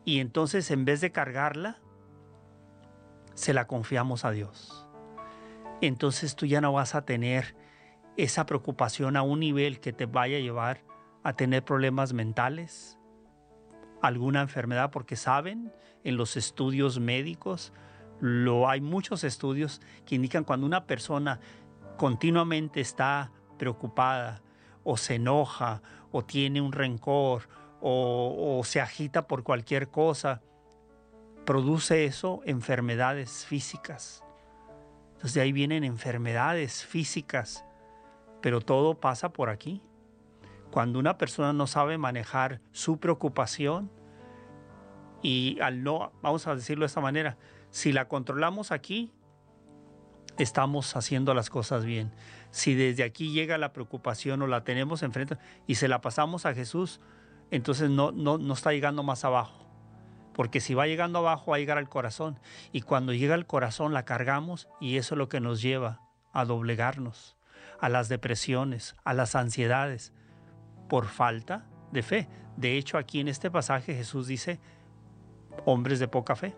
y 0.06 0.20
entonces 0.20 0.72
en 0.72 0.86
vez 0.86 1.02
de 1.02 1.12
cargarla, 1.12 1.80
se 3.34 3.54
la 3.54 3.68
confiamos 3.68 4.26
a 4.26 4.32
Dios. 4.32 4.88
Entonces 5.82 6.36
tú 6.36 6.46
ya 6.46 6.62
no 6.62 6.74
vas 6.74 6.96
a 6.96 7.06
tener 7.06 7.56
esa 8.18 8.46
preocupación 8.48 9.16
a 9.16 9.22
un 9.22 9.40
nivel 9.40 9.80
que 9.80 9.94
te 9.94 10.08
vaya 10.08 10.38
a 10.38 10.42
llevar 10.42 10.84
a 11.24 11.34
tener 11.34 11.64
problemas 11.64 12.14
mentales, 12.14 12.98
alguna 14.02 14.42
enfermedad, 14.42 14.92
porque 14.92 15.16
saben 15.16 15.74
en 16.04 16.18
los 16.18 16.38
estudios 16.38 17.00
médicos, 17.00 17.74
lo 18.20 18.70
hay 18.70 18.82
muchos 18.82 19.24
estudios 19.24 19.82
que 20.06 20.16
indican 20.16 20.44
cuando 20.44 20.66
una 20.66 20.86
persona 20.86 21.40
continuamente 21.98 22.82
está 22.82 23.32
preocupada 23.58 24.42
o 24.84 24.98
se 24.98 25.16
enoja 25.16 25.82
o 26.12 26.24
tiene 26.24 26.62
un 26.62 26.72
rencor 26.72 27.50
o, 27.82 28.62
se 28.64 28.82
agita 28.82 29.28
por 29.28 29.44
cualquier 29.44 29.90
cosa, 29.90 30.42
produce 31.46 32.06
eso 32.06 32.42
enfermedades 32.46 33.46
físicas. 33.46 34.24
Entonces 35.14 35.36
de 35.36 35.42
ahí 35.42 35.52
vienen 35.52 35.84
enfermedades 35.84 36.84
físicas, 36.86 37.64
pero 38.42 38.62
todo 38.62 39.00
pasa 39.00 39.32
por 39.32 39.50
aquí. 39.50 39.82
Cuando 40.72 41.00
una 41.00 41.18
persona 41.18 41.54
no 41.54 41.68
sabe 41.68 41.98
manejar 41.98 42.62
su 42.72 43.00
preocupación 43.00 43.90
y 45.22 45.60
al 45.62 45.84
no, 45.84 46.12
vamos 46.22 46.48
a 46.48 46.56
decirlo 46.56 46.84
de 46.84 46.88
esta 46.88 47.02
manera, 47.02 47.38
si 47.70 47.92
la 47.92 48.08
controlamos 48.08 48.72
aquí, 48.72 49.12
estamos 50.38 50.96
haciendo 50.96 51.34
las 51.34 51.50
cosas 51.50 51.86
bien. 51.86 52.12
Si 52.52 52.76
desde 52.76 53.04
aquí 53.04 53.32
llega 53.32 53.58
la 53.58 53.74
preocupación 53.74 54.42
o 54.42 54.48
la 54.48 54.64
tenemos 54.64 55.04
enfrente 55.04 55.38
y 55.66 55.76
se 55.76 55.88
la 55.88 56.02
pasamos 56.02 56.46
a 56.46 56.54
Jesús, 56.54 57.00
entonces 57.52 57.90
no, 57.90 58.12
no, 58.12 58.38
no 58.38 58.54
está 58.54 58.72
llegando 58.72 59.04
más 59.04 59.26
abajo. 59.26 59.66
Porque 60.34 60.60
si 60.60 60.76
va 60.76 60.86
llegando 60.86 61.20
abajo, 61.20 61.52
va 61.52 61.58
a 61.58 61.60
llegar 61.60 61.80
al 61.80 61.90
corazón. 61.90 62.40
Y 62.72 62.82
cuando 62.82 63.12
llega 63.14 63.34
al 63.34 63.48
corazón, 63.48 63.94
la 63.94 64.06
cargamos 64.06 64.68
y 64.80 64.98
eso 64.98 65.16
es 65.16 65.18
lo 65.18 65.30
que 65.30 65.40
nos 65.40 65.62
lleva 65.62 66.02
a 66.32 66.46
doblegarnos, 66.46 67.36
a 67.80 67.90
las 67.90 68.10
depresiones, 68.10 68.96
a 69.04 69.16
las 69.16 69.36
ansiedades, 69.36 70.14
por 70.88 71.08
falta 71.08 71.66
de 71.92 72.04
fe. 72.04 72.28
De 72.56 72.78
hecho, 72.78 72.98
aquí 72.98 73.20
en 73.20 73.28
este 73.28 73.52
pasaje 73.52 73.96
Jesús 73.96 74.28
dice, 74.28 74.60
hombres 75.66 76.00
de 76.00 76.08
poca 76.08 76.36
fe. 76.36 76.56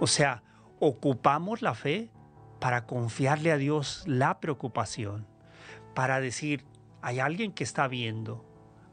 O 0.00 0.06
sea, 0.06 0.42
ocupamos 0.80 1.62
la 1.62 1.74
fe 1.74 2.10
para 2.60 2.86
confiarle 2.86 3.52
a 3.52 3.56
Dios 3.56 4.04
la 4.06 4.40
preocupación, 4.40 5.26
para 5.94 6.20
decir, 6.20 6.64
hay 7.02 7.20
alguien 7.20 7.52
que 7.52 7.64
está 7.64 7.88
viendo, 7.88 8.44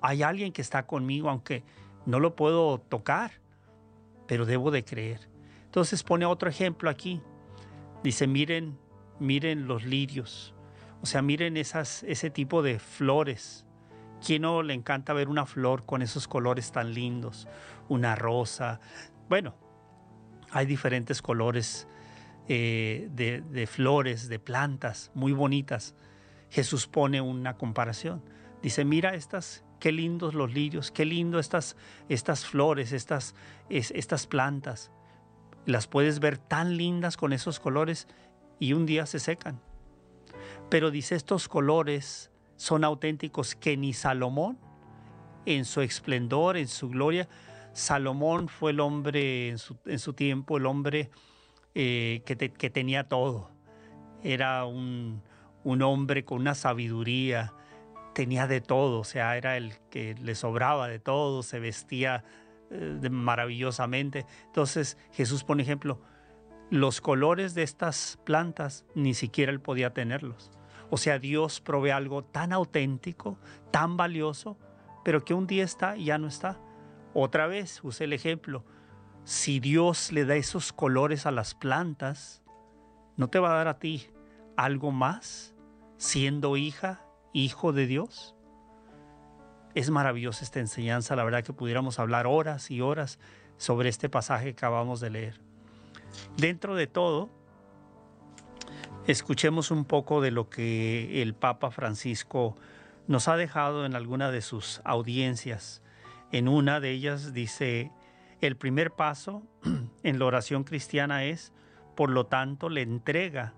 hay 0.02 0.24
alguien 0.24 0.52
que 0.52 0.62
está 0.62 0.86
conmigo, 0.86 1.30
aunque 1.30 1.64
no 2.06 2.20
lo 2.20 2.36
puedo 2.36 2.80
tocar, 2.80 3.32
pero 4.28 4.46
debo 4.46 4.72
de 4.72 4.84
creer. 4.84 5.30
Entonces 5.66 6.04
pone 6.04 6.26
otro 6.26 6.50
ejemplo 6.50 6.90
aquí. 6.90 7.22
Dice, 8.04 8.28
miren, 8.28 8.78
miren 9.20 9.68
los 9.68 9.84
lirios, 9.84 10.54
o 11.02 11.06
sea, 11.06 11.22
miren 11.22 11.58
esas, 11.58 12.04
ese 12.04 12.30
tipo 12.30 12.62
de 12.62 12.80
flores. 12.80 13.65
¿Quién 14.26 14.42
no 14.42 14.64
le 14.64 14.74
encanta 14.74 15.14
ver 15.14 15.30
una 15.30 15.46
flor 15.46 15.86
con 15.86 16.02
esos 16.02 16.28
colores 16.28 16.72
tan 16.72 16.96
lindos? 16.96 17.48
Una 17.90 18.16
rosa. 18.16 18.80
Bueno, 19.30 19.54
hay 20.50 20.66
diferentes 20.66 21.22
colores 21.22 21.88
eh, 22.48 23.08
de, 23.12 23.68
flores, 23.68 24.28
de 24.28 24.40
plantas 24.40 25.12
muy 25.14 25.32
bonitas, 25.32 25.94
Jesús 26.50 26.88
pone 26.88 27.22
una 27.22 27.56
comparación. 27.58 28.24
Dice, 28.64 28.84
mira 28.84 29.14
estas, 29.14 29.64
qué 29.80 29.92
lindos 29.92 30.34
los 30.34 30.52
lirios, 30.52 30.90
qué 30.90 31.06
lindo 31.06 31.38
estas, 31.38 31.76
estas 32.10 32.48
flores, 32.48 32.94
estas, 32.94 33.36
estas 33.70 34.26
plantas. 34.26 34.90
Las 35.68 35.86
puedes 35.86 36.20
ver 36.20 36.40
tan 36.40 36.78
lindas 36.78 37.16
con 37.16 37.32
esos 37.32 37.60
colores 37.60 38.08
y 38.60 38.74
un 38.74 38.88
día 38.88 39.06
se 39.06 39.20
secan. 39.20 39.62
Pero 40.70 40.90
dice, 40.90 41.14
estos 41.14 41.48
colores 41.48 42.32
son 42.56 42.84
auténticos 42.84 43.56
que 43.56 43.78
ni 43.78 43.94
Salomón, 43.94 44.58
en 45.46 45.66
su 45.66 45.82
esplendor, 45.82 46.58
en 46.58 46.68
su 46.68 46.90
gloria, 46.90 47.28
Salomón 47.74 48.48
fue 48.48 48.72
el 48.72 48.80
hombre 48.80 49.50
en 49.50 49.58
su, 49.58 49.78
en 49.86 50.00
su 50.00 50.14
tiempo, 50.14 50.58
el 50.58 50.66
hombre 50.66 51.12
eh, 51.78 52.22
que, 52.26 52.70
tenía 52.70 53.10
todo. 53.10 53.52
Era 54.24 54.64
un, 54.66 55.22
hombre 55.66 56.24
con 56.24 56.40
una 56.40 56.56
sabiduría, 56.56 57.54
tenía 58.14 58.48
de 58.48 58.62
todo, 58.62 59.02
o 59.02 59.04
sea, 59.04 59.36
era 59.36 59.58
el 59.58 59.74
que 59.90 60.16
le 60.16 60.36
sobraba 60.36 60.88
de 60.88 61.00
todo, 61.00 61.44
se 61.44 61.60
vestía 61.60 62.24
eh, 62.72 63.10
maravillosamente. 63.12 64.26
Entonces 64.46 64.98
Jesús 65.12 65.44
pone 65.44 65.64
ejemplo, 65.64 66.00
los 66.72 67.02
colores 67.02 67.56
de 67.56 67.64
estas 67.64 68.18
plantas 68.24 68.86
ni 68.96 69.14
siquiera 69.14 69.52
él 69.52 69.60
podía 69.60 69.94
tenerlos. 69.94 70.55
O 70.90 70.98
sea, 70.98 71.20
Dios 71.20 71.62
provee 71.62 71.92
algo 71.92 72.24
tan 72.24 72.54
auténtico, 72.54 73.38
tan 73.72 73.98
valioso, 73.98 74.58
pero 75.04 75.24
que 75.24 75.34
un 75.34 75.48
día 75.48 75.64
está 75.64 75.98
y 75.98 76.06
ya 76.06 76.18
no 76.18 76.28
está. 76.28 76.60
Otra 77.14 77.48
vez, 77.48 77.84
usé 77.84 78.06
el 78.06 78.14
ejemplo, 78.14 78.64
si 79.24 79.60
Dios 79.60 80.12
le 80.12 80.26
da 80.26 80.36
esos 80.36 80.74
colores 80.74 81.26
a 81.26 81.32
las 81.32 81.56
plantas, 81.56 82.44
¿no 83.18 83.30
te 83.30 83.40
va 83.40 83.54
a 83.54 83.58
dar 83.58 83.68
a 83.68 83.80
ti 83.80 84.08
algo 84.56 84.92
más 84.92 85.56
siendo 85.98 86.58
hija, 86.58 87.02
hijo 87.34 87.74
de 87.74 87.88
Dios? 87.88 88.36
Es 89.74 89.90
maravillosa 89.90 90.44
esta 90.44 90.60
enseñanza, 90.60 91.16
la 91.16 91.24
verdad 91.24 91.44
que 91.44 91.54
pudiéramos 91.54 92.00
hablar 92.00 92.28
horas 92.28 92.70
y 92.70 92.82
horas 92.82 93.20
sobre 93.58 93.90
este 93.90 94.10
pasaje 94.10 94.46
que 94.46 94.66
acabamos 94.66 95.00
de 95.00 95.10
leer. 95.10 95.42
Dentro 96.38 96.76
de 96.76 96.88
todo, 96.88 97.30
escuchemos 99.08 99.72
un 99.72 99.86
poco 99.86 100.22
de 100.22 100.32
lo 100.32 100.50
que 100.50 101.22
el 101.22 101.34
Papa 101.36 101.72
Francisco 101.72 102.56
nos 103.08 103.28
ha 103.28 103.38
dejado 103.38 103.86
en 103.86 103.96
alguna 103.96 104.32
de 104.32 104.42
sus 104.42 104.82
audiencias. 104.84 105.82
En 106.32 106.48
una 106.48 106.80
de 106.80 106.92
ellas 106.92 107.34
dice, 107.34 107.92
el 108.42 108.58
primer 108.58 108.92
paso 108.92 109.44
en 110.04 110.20
la 110.20 110.26
oración 110.26 110.64
cristiana 110.64 111.24
es, 111.26 111.54
por 111.96 112.10
lo 112.10 112.26
tanto, 112.26 112.70
la 112.70 112.82
entrega 112.82 113.54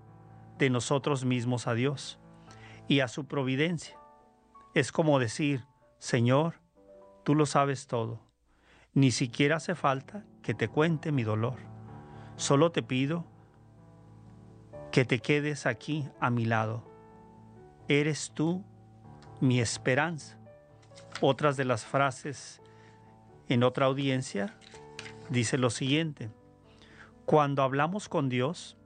de 0.58 0.70
nosotros 0.70 1.24
mismos 1.24 1.66
a 1.66 1.74
Dios 1.74 2.18
y 2.88 3.00
a 3.00 3.08
su 3.08 3.26
providencia. 3.26 3.98
Es 4.74 4.92
como 4.92 5.18
decir, 5.18 5.64
Señor, 5.98 6.60
tú 7.24 7.34
lo 7.34 7.46
sabes 7.46 7.86
todo. 7.86 8.20
Ni 8.92 9.10
siquiera 9.10 9.56
hace 9.56 9.74
falta 9.74 10.24
que 10.42 10.54
te 10.54 10.68
cuente 10.68 11.12
mi 11.12 11.22
dolor. 11.22 11.56
Solo 12.36 12.70
te 12.70 12.82
pido 12.82 13.24
que 14.90 15.04
te 15.04 15.18
quedes 15.18 15.66
aquí 15.66 16.08
a 16.20 16.30
mi 16.30 16.44
lado. 16.44 16.82
Eres 17.88 18.32
tú 18.34 18.64
mi 19.40 19.60
esperanza. 19.60 20.38
Otras 21.20 21.56
de 21.56 21.64
las 21.64 21.84
frases 21.84 22.60
en 23.48 23.62
otra 23.62 23.86
audiencia 23.86 24.54
dice 25.30 25.58
lo 25.58 25.70
siguiente. 25.70 26.30
Cuando 27.24 27.62
hablamos 27.62 28.08
con 28.08 28.28
Dios, 28.28 28.76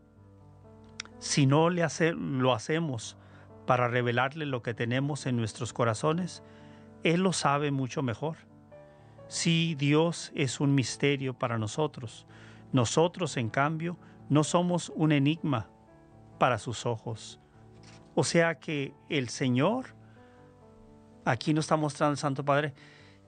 si 1.18 1.46
no 1.46 1.70
le 1.70 1.86
lo 2.14 2.52
hacemos 2.52 3.16
para 3.66 3.88
revelarle 3.88 4.44
lo 4.46 4.62
que 4.62 4.74
tenemos 4.74 5.26
en 5.26 5.36
nuestros 5.36 5.72
corazones, 5.72 6.42
Él 7.04 7.20
lo 7.22 7.32
sabe 7.32 7.70
mucho 7.70 8.02
mejor. 8.02 8.36
Si 9.28 9.76
Dios 9.76 10.32
es 10.34 10.60
un 10.60 10.74
misterio 10.74 11.34
para 11.34 11.58
nosotros, 11.58 12.26
nosotros, 12.72 13.36
en 13.36 13.50
cambio, 13.50 13.96
no 14.28 14.44
somos 14.44 14.90
un 14.96 15.12
enigma 15.12 15.68
para 16.42 16.58
sus 16.58 16.86
ojos. 16.86 17.38
O 18.16 18.24
sea 18.24 18.58
que 18.58 18.92
el 19.08 19.28
Señor, 19.28 19.94
aquí 21.24 21.54
nos 21.54 21.66
está 21.66 21.76
mostrando 21.76 22.14
el 22.14 22.18
Santo 22.18 22.44
Padre, 22.44 22.74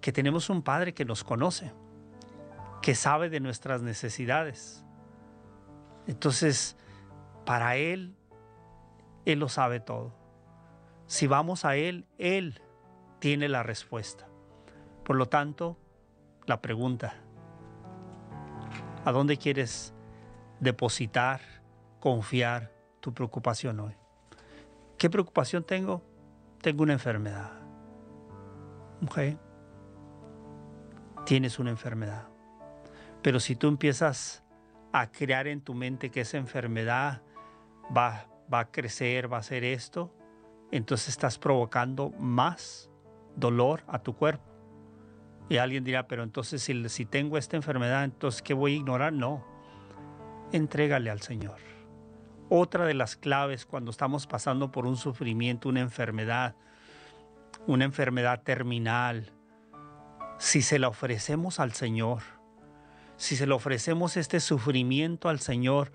que 0.00 0.10
tenemos 0.10 0.50
un 0.50 0.62
Padre 0.62 0.94
que 0.94 1.04
nos 1.04 1.22
conoce, 1.22 1.70
que 2.82 2.96
sabe 2.96 3.30
de 3.30 3.38
nuestras 3.38 3.82
necesidades. 3.82 4.84
Entonces, 6.08 6.76
para 7.46 7.76
Él, 7.76 8.16
Él 9.26 9.38
lo 9.38 9.48
sabe 9.48 9.78
todo. 9.78 10.12
Si 11.06 11.28
vamos 11.28 11.64
a 11.64 11.76
Él, 11.76 12.08
Él 12.18 12.60
tiene 13.20 13.48
la 13.48 13.62
respuesta. 13.62 14.26
Por 15.04 15.14
lo 15.14 15.26
tanto, 15.26 15.78
la 16.46 16.60
pregunta, 16.60 17.14
¿A 19.04 19.12
dónde 19.12 19.36
quieres 19.36 19.94
depositar, 20.58 21.40
confiar 22.00 22.73
tu 23.04 23.12
preocupación 23.12 23.80
hoy? 23.80 23.92
¿Qué 24.96 25.10
preocupación 25.10 25.62
tengo? 25.62 26.02
Tengo 26.62 26.84
una 26.84 26.94
enfermedad. 26.94 27.50
Mujer, 28.98 29.36
tienes 31.26 31.58
una 31.58 31.68
enfermedad. 31.68 32.28
Pero 33.20 33.40
si 33.40 33.56
tú 33.56 33.68
empiezas 33.68 34.42
a 34.90 35.10
crear 35.10 35.48
en 35.48 35.60
tu 35.60 35.74
mente 35.74 36.10
que 36.10 36.22
esa 36.22 36.38
enfermedad 36.38 37.20
va, 37.94 38.26
va 38.50 38.60
a 38.60 38.70
crecer, 38.70 39.30
va 39.30 39.36
a 39.36 39.40
hacer 39.40 39.64
esto, 39.64 40.10
entonces 40.72 41.08
estás 41.08 41.38
provocando 41.38 42.08
más 42.18 42.90
dolor 43.36 43.82
a 43.86 43.98
tu 43.98 44.16
cuerpo. 44.16 44.50
Y 45.50 45.58
alguien 45.58 45.84
dirá, 45.84 46.08
pero 46.08 46.22
entonces 46.22 46.62
si, 46.62 46.88
si 46.88 47.04
tengo 47.04 47.36
esta 47.36 47.56
enfermedad, 47.56 48.04
entonces 48.04 48.40
¿qué 48.40 48.54
voy 48.54 48.72
a 48.72 48.76
ignorar? 48.76 49.12
No, 49.12 49.44
entrégale 50.52 51.10
al 51.10 51.20
Señor. 51.20 51.73
Otra 52.48 52.84
de 52.84 52.94
las 52.94 53.16
claves 53.16 53.64
cuando 53.64 53.90
estamos 53.90 54.26
pasando 54.26 54.70
por 54.70 54.86
un 54.86 54.96
sufrimiento, 54.96 55.68
una 55.68 55.80
enfermedad, 55.80 56.54
una 57.66 57.84
enfermedad 57.84 58.42
terminal, 58.42 59.32
si 60.38 60.62
se 60.62 60.78
la 60.78 60.88
ofrecemos 60.88 61.60
al 61.60 61.72
Señor, 61.72 62.22
si 63.16 63.36
se 63.36 63.46
le 63.46 63.54
ofrecemos 63.54 64.16
este 64.16 64.40
sufrimiento 64.40 65.28
al 65.28 65.40
Señor 65.40 65.92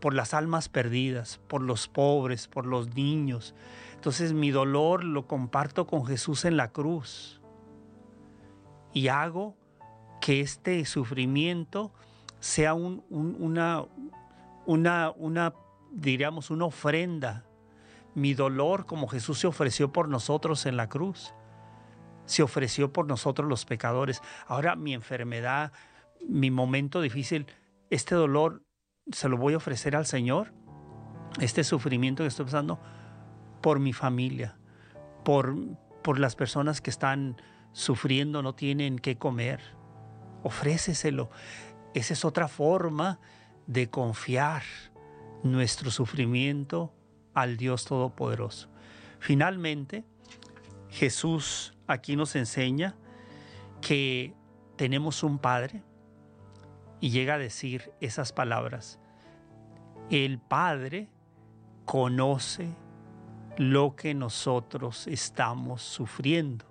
por 0.00 0.14
las 0.14 0.34
almas 0.34 0.68
perdidas, 0.68 1.40
por 1.46 1.62
los 1.62 1.88
pobres, 1.88 2.48
por 2.48 2.66
los 2.66 2.94
niños, 2.94 3.54
entonces 3.94 4.32
mi 4.32 4.50
dolor 4.50 5.04
lo 5.04 5.26
comparto 5.26 5.86
con 5.86 6.06
Jesús 6.06 6.44
en 6.44 6.56
la 6.56 6.72
cruz 6.72 7.40
y 8.92 9.08
hago 9.08 9.56
que 10.20 10.40
este 10.40 10.84
sufrimiento 10.84 11.92
sea 12.40 12.74
una, 12.74 13.84
una, 14.66 15.12
una, 15.16 15.54
diríamos, 15.90 16.50
una 16.50 16.66
ofrenda. 16.66 17.44
Mi 18.14 18.34
dolor, 18.34 18.86
como 18.86 19.06
Jesús 19.08 19.38
se 19.38 19.46
ofreció 19.46 19.92
por 19.92 20.08
nosotros 20.08 20.66
en 20.66 20.76
la 20.76 20.88
cruz, 20.88 21.32
se 22.24 22.42
ofreció 22.42 22.92
por 22.92 23.06
nosotros 23.06 23.48
los 23.48 23.64
pecadores. 23.64 24.22
Ahora 24.46 24.76
mi 24.76 24.94
enfermedad, 24.94 25.72
mi 26.26 26.50
momento 26.50 27.00
difícil, 27.00 27.46
este 27.88 28.14
dolor 28.14 28.62
se 29.10 29.28
lo 29.28 29.36
voy 29.36 29.54
a 29.54 29.58
ofrecer 29.58 29.96
al 29.96 30.06
Señor. 30.06 30.52
Este 31.40 31.64
sufrimiento 31.64 32.22
que 32.22 32.28
estoy 32.28 32.46
pasando 32.46 32.80
por 33.60 33.78
mi 33.78 33.92
familia, 33.92 34.58
por, 35.24 35.56
por 36.02 36.18
las 36.18 36.34
personas 36.34 36.80
que 36.80 36.90
están 36.90 37.40
sufriendo, 37.72 38.42
no 38.42 38.54
tienen 38.54 38.98
qué 38.98 39.18
comer. 39.18 39.60
Ofréceselo. 40.42 41.30
Esa 41.94 42.14
es 42.14 42.24
otra 42.24 42.48
forma 42.48 43.20
de 43.70 43.88
confiar 43.88 44.64
nuestro 45.44 45.92
sufrimiento 45.92 46.92
al 47.34 47.56
Dios 47.56 47.84
Todopoderoso. 47.84 48.68
Finalmente, 49.20 50.02
Jesús 50.88 51.72
aquí 51.86 52.16
nos 52.16 52.34
enseña 52.34 52.96
que 53.80 54.34
tenemos 54.74 55.22
un 55.22 55.38
Padre 55.38 55.84
y 57.00 57.10
llega 57.10 57.34
a 57.34 57.38
decir 57.38 57.92
esas 58.00 58.32
palabras. 58.32 58.98
El 60.10 60.40
Padre 60.40 61.08
conoce 61.84 62.74
lo 63.56 63.94
que 63.94 64.14
nosotros 64.14 65.06
estamos 65.06 65.82
sufriendo. 65.82 66.64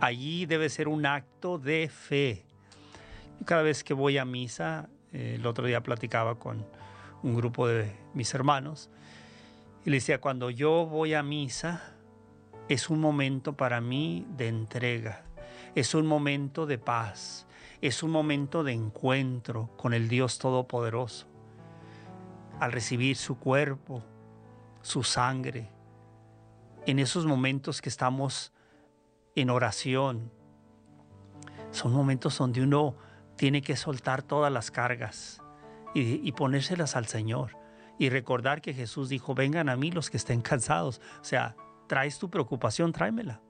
Allí 0.00 0.44
debe 0.44 0.68
ser 0.68 0.86
un 0.86 1.06
acto 1.06 1.56
de 1.56 1.88
fe. 1.88 2.44
Cada 3.46 3.62
vez 3.62 3.82
que 3.82 3.94
voy 3.94 4.18
a 4.18 4.26
misa, 4.26 4.90
el 5.16 5.46
otro 5.46 5.66
día 5.66 5.82
platicaba 5.82 6.38
con 6.38 6.66
un 7.22 7.34
grupo 7.34 7.66
de 7.66 7.96
mis 8.14 8.34
hermanos 8.34 8.90
y 9.84 9.90
le 9.90 9.96
decía, 9.96 10.20
cuando 10.20 10.50
yo 10.50 10.86
voy 10.86 11.14
a 11.14 11.22
misa, 11.22 11.94
es 12.68 12.90
un 12.90 13.00
momento 13.00 13.56
para 13.56 13.80
mí 13.80 14.26
de 14.36 14.48
entrega, 14.48 15.24
es 15.74 15.94
un 15.94 16.06
momento 16.06 16.66
de 16.66 16.78
paz, 16.78 17.46
es 17.80 18.02
un 18.02 18.10
momento 18.10 18.64
de 18.64 18.72
encuentro 18.72 19.70
con 19.76 19.94
el 19.94 20.08
Dios 20.08 20.38
Todopoderoso. 20.38 21.26
Al 22.58 22.72
recibir 22.72 23.16
su 23.16 23.38
cuerpo, 23.38 24.02
su 24.82 25.02
sangre, 25.02 25.68
en 26.86 26.98
esos 26.98 27.26
momentos 27.26 27.80
que 27.80 27.88
estamos 27.88 28.52
en 29.34 29.50
oración. 29.50 30.30
Son 31.70 31.92
momentos 31.92 32.38
donde 32.38 32.62
uno 32.62 32.96
tiene 33.36 33.62
que 33.62 33.76
soltar 33.76 34.22
todas 34.22 34.52
las 34.52 34.70
cargas 34.70 35.42
y, 35.94 36.32
ponérselas 36.32 36.96
al 36.96 37.06
Señor. 37.06 37.56
Y 37.98 38.10
recordar 38.10 38.60
que 38.60 38.74
Jesús 38.74 39.08
dijo, 39.08 39.34
vengan 39.34 39.70
a 39.70 39.76
mí 39.76 39.90
los 39.90 40.10
que 40.10 40.18
estén 40.18 40.42
cansados. 40.42 41.00
O 41.20 41.24
sea, 41.24 41.56
traes 41.86 42.18
tu 42.18 42.28
preocupación, 42.28 42.92
tráemela. 42.92 43.40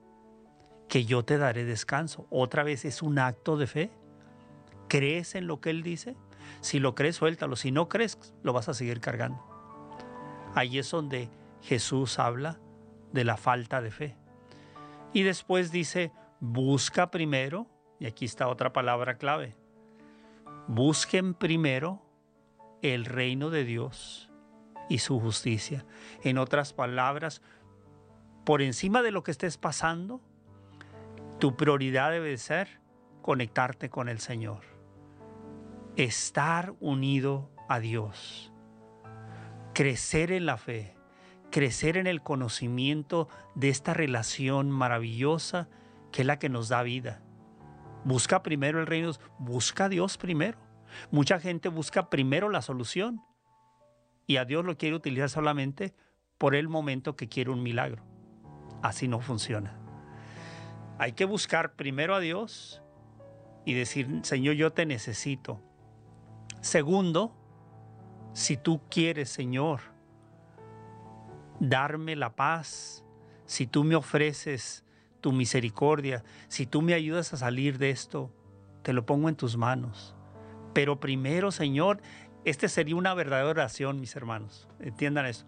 Que 0.87 1.03
yo 1.03 1.25
te 1.25 1.37
daré 1.37 1.65
descanso. 1.65 2.25
Otra 2.29 2.63
vez 2.63 2.85
es 2.85 3.01
un 3.01 3.19
acto 3.19 3.57
de 3.57 3.67
fe. 3.67 3.91
¿Crees 4.87 5.35
en 5.35 5.47
lo 5.47 5.59
que 5.59 5.71
Él 5.71 5.83
dice? 5.83 6.15
Si 6.61 6.79
lo 6.79 6.95
crees, 6.95 7.17
suéltalo. 7.17 7.57
Si 7.57 7.71
no 7.71 7.89
crees, 7.89 8.17
lo 8.43 8.53
vas 8.53 8.69
a 8.69 8.73
seguir 8.73 9.01
cargando. 9.01 9.43
Ahí 10.55 10.79
es 10.79 10.89
donde 10.89 11.29
Jesús 11.61 12.17
habla 12.17 12.59
de 13.11 13.25
la 13.25 13.35
falta 13.35 13.81
de 13.81 13.91
fe. 13.91 14.15
Y 15.11 15.23
después 15.23 15.71
dice, 15.71 16.13
busca 16.39 17.11
primero, 17.11 17.67
y 17.99 18.05
aquí 18.05 18.25
está 18.25 18.47
otra 18.47 18.71
palabra 18.71 19.17
clave, 19.17 19.55
busquen 20.67 21.33
primero 21.33 22.01
el 22.81 23.05
reino 23.05 23.49
de 23.49 23.63
Dios 23.63 24.29
y 24.89 24.99
su 24.99 25.19
justicia. 25.19 25.85
En 26.23 26.37
otras 26.37 26.73
palabras, 26.73 27.41
por 28.45 28.61
encima 28.61 29.01
de 29.01 29.11
lo 29.11 29.23
que 29.23 29.31
estés 29.31 29.57
pasando, 29.57 30.21
tu 31.39 31.55
prioridad 31.55 32.11
debe 32.11 32.37
ser 32.37 32.79
conectarte 33.21 33.89
con 33.89 34.09
el 34.09 34.19
Señor. 34.19 34.61
Estar 35.95 36.73
unido 36.79 37.51
a 37.67 37.79
Dios. 37.79 38.53
Crecer 39.73 40.31
en 40.31 40.45
la 40.45 40.57
fe. 40.57 40.95
Crecer 41.51 41.97
en 41.97 42.07
el 42.07 42.21
conocimiento 42.21 43.27
de 43.55 43.69
esta 43.69 43.93
relación 43.93 44.69
maravillosa 44.69 45.69
que 46.11 46.21
es 46.21 46.25
la 46.25 46.39
que 46.39 46.49
nos 46.49 46.69
da 46.69 46.83
vida. 46.83 47.21
Busca 48.07 48.41
primero 48.41 48.79
el 48.79 48.87
reino, 48.87 49.11
busca 49.37 49.85
a 49.85 49.89
Dios 49.89 50.17
primero. 50.17 50.57
Mucha 51.11 51.41
gente 51.41 51.67
busca 51.67 52.09
primero 52.09 52.47
la 52.47 52.61
solución 52.61 53.21
y 54.25 54.37
a 54.37 54.45
Dios 54.45 54.63
lo 54.63 54.77
quiere 54.77 54.95
utilizar 54.95 55.29
solamente 55.29 55.93
por 56.37 56.55
el 56.55 56.69
momento 56.69 57.17
que 57.17 57.27
quiere 57.27 57.51
un 57.51 57.61
milagro. 57.61 58.05
Así 58.81 59.09
no 59.09 59.19
funciona. 59.19 59.77
Hay 60.97 61.11
que 61.11 61.25
buscar 61.25 61.75
primero 61.75 62.15
a 62.15 62.21
Dios 62.21 62.81
y 63.65 63.73
decir, 63.73 64.21
Señor, 64.23 64.55
yo 64.55 64.71
te 64.71 64.85
necesito. 64.85 65.61
Segundo, 66.61 67.35
si 68.31 68.55
tú 68.55 68.79
quieres, 68.89 69.27
Señor, 69.27 69.81
darme 71.59 72.15
la 72.15 72.37
paz, 72.37 73.03
si 73.45 73.67
tú 73.67 73.83
me 73.83 73.95
ofreces 73.95 74.85
tu 75.21 75.31
misericordia, 75.31 76.23
si 76.47 76.65
tú 76.65 76.81
me 76.81 76.93
ayudas 76.93 77.33
a 77.33 77.37
salir 77.37 77.77
de 77.77 77.89
esto, 77.89 78.31
te 78.83 78.93
lo 78.93 79.05
pongo 79.05 79.29
en 79.29 79.35
tus 79.35 79.57
manos. 79.57 80.15
Pero 80.73 80.99
primero, 80.99 81.51
Señor, 81.51 82.01
este 82.45 82.69
sería 82.69 82.95
una 82.95 83.13
verdadera 83.13 83.49
oración, 83.49 83.99
mis 83.99 84.15
hermanos. 84.15 84.67
Entiendan 84.79 85.25
eso. 85.25 85.45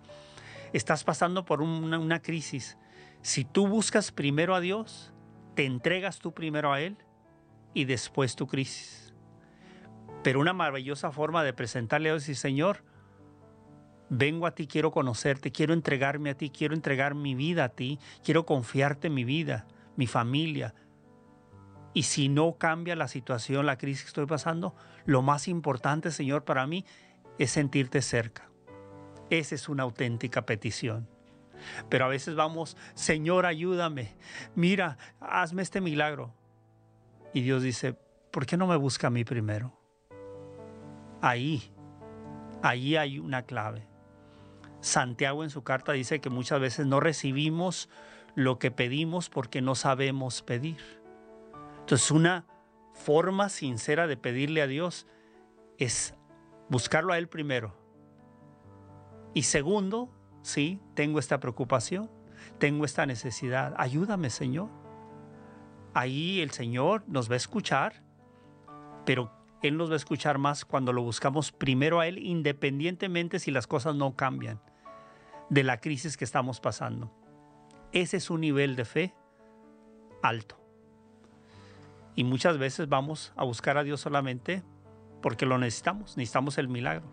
Estás 0.73 1.03
pasando 1.03 1.45
por 1.45 1.61
una, 1.61 2.21
crisis. 2.21 2.77
Si 3.21 3.45
tú 3.45 3.67
buscas 3.67 4.11
primero 4.11 4.55
a 4.55 4.59
Dios, 4.59 5.13
te 5.55 5.65
entregas 5.65 6.19
tú 6.19 6.33
primero 6.33 6.73
a 6.73 6.81
Él 6.81 6.97
y 7.73 7.85
después 7.85 8.35
tu 8.35 8.47
crisis. 8.47 9.13
Pero 10.23 10.39
una 10.39 10.53
maravillosa 10.53 11.11
forma 11.11 11.43
de 11.43 11.53
presentarle 11.53 12.09
a 12.09 12.13
Dios 12.13 12.27
y 12.27 12.35
Señor, 12.35 12.83
vengo 14.09 14.47
a 14.47 14.55
ti, 14.55 14.67
quiero 14.67 14.91
conocerte, 14.91 15.51
quiero 15.51 15.73
entregarme 15.73 16.31
a 16.31 16.37
ti, 16.37 16.49
quiero 16.49 16.73
entregar 16.73 17.15
mi 17.15 17.35
vida 17.35 17.65
a 17.65 17.69
ti, 17.69 17.99
quiero 18.23 18.45
confiarte 18.45 19.07
en 19.07 19.13
mi 19.13 19.23
vida, 19.23 19.67
mi 19.95 20.07
familia. 20.07 20.73
Y 21.93 22.03
si 22.03 22.29
no 22.29 22.57
cambia 22.57 22.95
la 22.95 23.07
situación, 23.07 23.65
la 23.65 23.77
crisis 23.77 24.03
que 24.03 24.09
estoy 24.09 24.25
pasando, 24.25 24.75
lo 25.05 25.21
más 25.21 25.47
importante, 25.47 26.11
Señor, 26.11 26.43
para 26.43 26.67
mí 26.67 26.85
es 27.37 27.51
sentirte 27.51 28.01
cerca. 28.01 28.49
Esa 29.29 29.55
es 29.55 29.69
una 29.69 29.83
auténtica 29.83 30.45
petición. 30.45 31.07
Pero 31.89 32.05
a 32.05 32.07
veces 32.07 32.35
vamos, 32.35 32.77
Señor, 32.93 33.45
ayúdame, 33.45 34.15
mira, 34.55 34.97
hazme 35.19 35.61
este 35.61 35.81
milagro. 35.81 36.33
Y 37.33 37.41
Dios 37.41 37.63
dice, 37.63 37.95
¿por 38.31 38.45
qué 38.45 38.57
no 38.57 38.65
me 38.65 38.77
busca 38.77 39.07
a 39.07 39.09
mí 39.09 39.23
primero? 39.23 39.77
Ahí, 41.21 41.71
ahí 42.63 42.95
hay 42.95 43.19
una 43.19 43.43
clave. 43.43 43.88
Santiago 44.81 45.43
en 45.43 45.49
su 45.49 45.63
carta 45.63 45.91
dice 45.91 46.21
que 46.21 46.29
muchas 46.29 46.59
veces 46.59 46.85
no 46.85 46.99
recibimos 46.99 47.89
lo 48.35 48.59
que 48.59 48.71
pedimos 48.71 49.29
porque 49.29 49.61
no 49.61 49.75
sabemos 49.75 50.41
pedir. 50.41 50.77
Entonces 51.81 52.11
una 52.11 52.45
forma 52.93 53.49
sincera 53.49 54.07
de 54.07 54.17
pedirle 54.17 54.61
a 54.61 54.67
Dios 54.67 55.07
es 55.77 56.15
buscarlo 56.69 57.13
a 57.13 57.17
Él 57.17 57.27
primero. 57.27 57.75
Y 59.33 59.43
segundo, 59.43 60.09
sí, 60.41 60.81
tengo 60.93 61.19
esta 61.19 61.39
preocupación, 61.39 62.09
tengo 62.57 62.85
esta 62.85 63.05
necesidad, 63.05 63.73
ayúdame 63.77 64.29
Señor. 64.29 64.69
Ahí 65.93 66.41
el 66.41 66.51
Señor 66.51 67.03
nos 67.07 67.29
va 67.29 67.33
a 67.33 67.37
escuchar, 67.37 68.03
pero 69.05 69.31
Él 69.61 69.75
nos 69.75 69.89
va 69.89 69.93
a 69.93 69.97
escuchar 69.97 70.37
más 70.37 70.63
cuando 70.63 70.93
lo 70.93 71.01
buscamos 71.01 71.51
primero 71.51 71.99
a 71.99 72.07
Él, 72.07 72.19
independientemente 72.19 73.39
si 73.39 73.51
las 73.51 73.67
cosas 73.67 73.95
no 73.95 74.15
cambian 74.15 74.61
de 75.49 75.63
la 75.63 75.79
crisis 75.79 76.17
que 76.17 76.25
estamos 76.25 76.59
pasando. 76.59 77.11
Ese 77.91 78.17
es 78.17 78.29
un 78.29 78.41
nivel 78.41 78.75
de 78.75 78.85
fe 78.85 79.15
alto. 80.21 80.59
Y 82.15 82.23
muchas 82.23 82.57
veces 82.57 82.89
vamos 82.89 83.33
a 83.35 83.43
buscar 83.43 83.77
a 83.77 83.83
Dios 83.83 84.01
solamente 84.01 84.63
porque 85.21 85.45
lo 85.45 85.57
necesitamos, 85.57 86.17
necesitamos 86.17 86.57
el 86.57 86.67
milagro. 86.67 87.07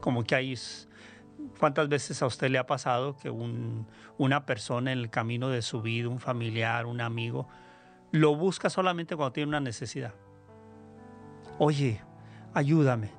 Como 0.00 0.24
que 0.24 0.34
hay, 0.34 0.54
¿cuántas 1.58 1.88
veces 1.88 2.20
a 2.22 2.26
usted 2.26 2.50
le 2.50 2.58
ha 2.58 2.66
pasado 2.66 3.16
que 3.16 3.30
una 3.30 4.44
persona 4.44 4.92
en 4.92 4.98
el 4.98 5.10
camino 5.10 5.48
de 5.48 5.62
su 5.62 5.82
vida, 5.82 6.08
un 6.08 6.20
familiar, 6.20 6.86
un 6.86 7.00
amigo, 7.00 7.48
lo 8.10 8.36
busca 8.36 8.70
solamente 8.70 9.16
cuando 9.16 9.32
tiene 9.32 9.48
una 9.48 9.60
necesidad? 9.60 10.14
Oye, 11.58 12.00
ayúdame, 12.52 13.10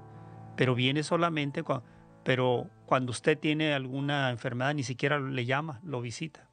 pero 0.56 0.76
viene 0.76 1.02
solamente 1.04 1.64
cuando 1.64 1.86
pero 2.26 2.72
cuando 2.88 3.12
usted 3.12 3.38
tiene 3.38 3.76
alguna 3.76 4.32
enfermedad 4.32 4.74
ni 4.74 4.82
siquiera 4.82 5.20
le 5.20 5.46
llama, 5.46 5.80
lo 5.84 6.02
visita. 6.02 6.50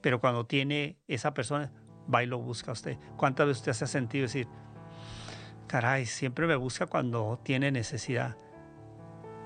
Pero 0.00 0.18
cuando 0.18 0.46
tiene 0.46 0.96
esa 1.08 1.34
persona, 1.34 1.70
va 2.12 2.24
y 2.24 2.26
lo 2.26 2.38
busca 2.38 2.70
a 2.70 2.72
usted. 2.72 2.96
¿Cuántas 3.18 3.46
veces 3.46 3.60
usted 3.60 3.72
se 3.74 3.84
ha 3.84 3.88
sentido 3.88 4.22
decir, 4.22 4.48
caray, 5.66 6.06
siempre 6.06 6.46
me 6.46 6.56
busca 6.56 6.86
cuando 6.86 7.38
tiene 7.42 7.70
necesidad? 7.70 8.38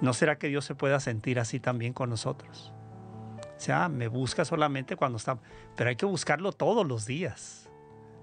¿No 0.00 0.12
será 0.12 0.38
que 0.38 0.46
Dios 0.46 0.64
se 0.64 0.76
pueda 0.76 1.00
sentir 1.00 1.40
así 1.40 1.58
también 1.58 1.92
con 1.92 2.08
nosotros? 2.08 2.72
O 3.42 3.60
sea, 3.60 3.88
me 3.88 4.06
busca 4.06 4.44
solamente 4.44 4.94
cuando 4.94 5.18
está, 5.18 5.40
pero 5.76 5.90
hay 5.90 5.96
que 5.96 6.06
buscarlo 6.06 6.52
todos 6.52 6.86
los 6.86 7.04
días. 7.04 7.68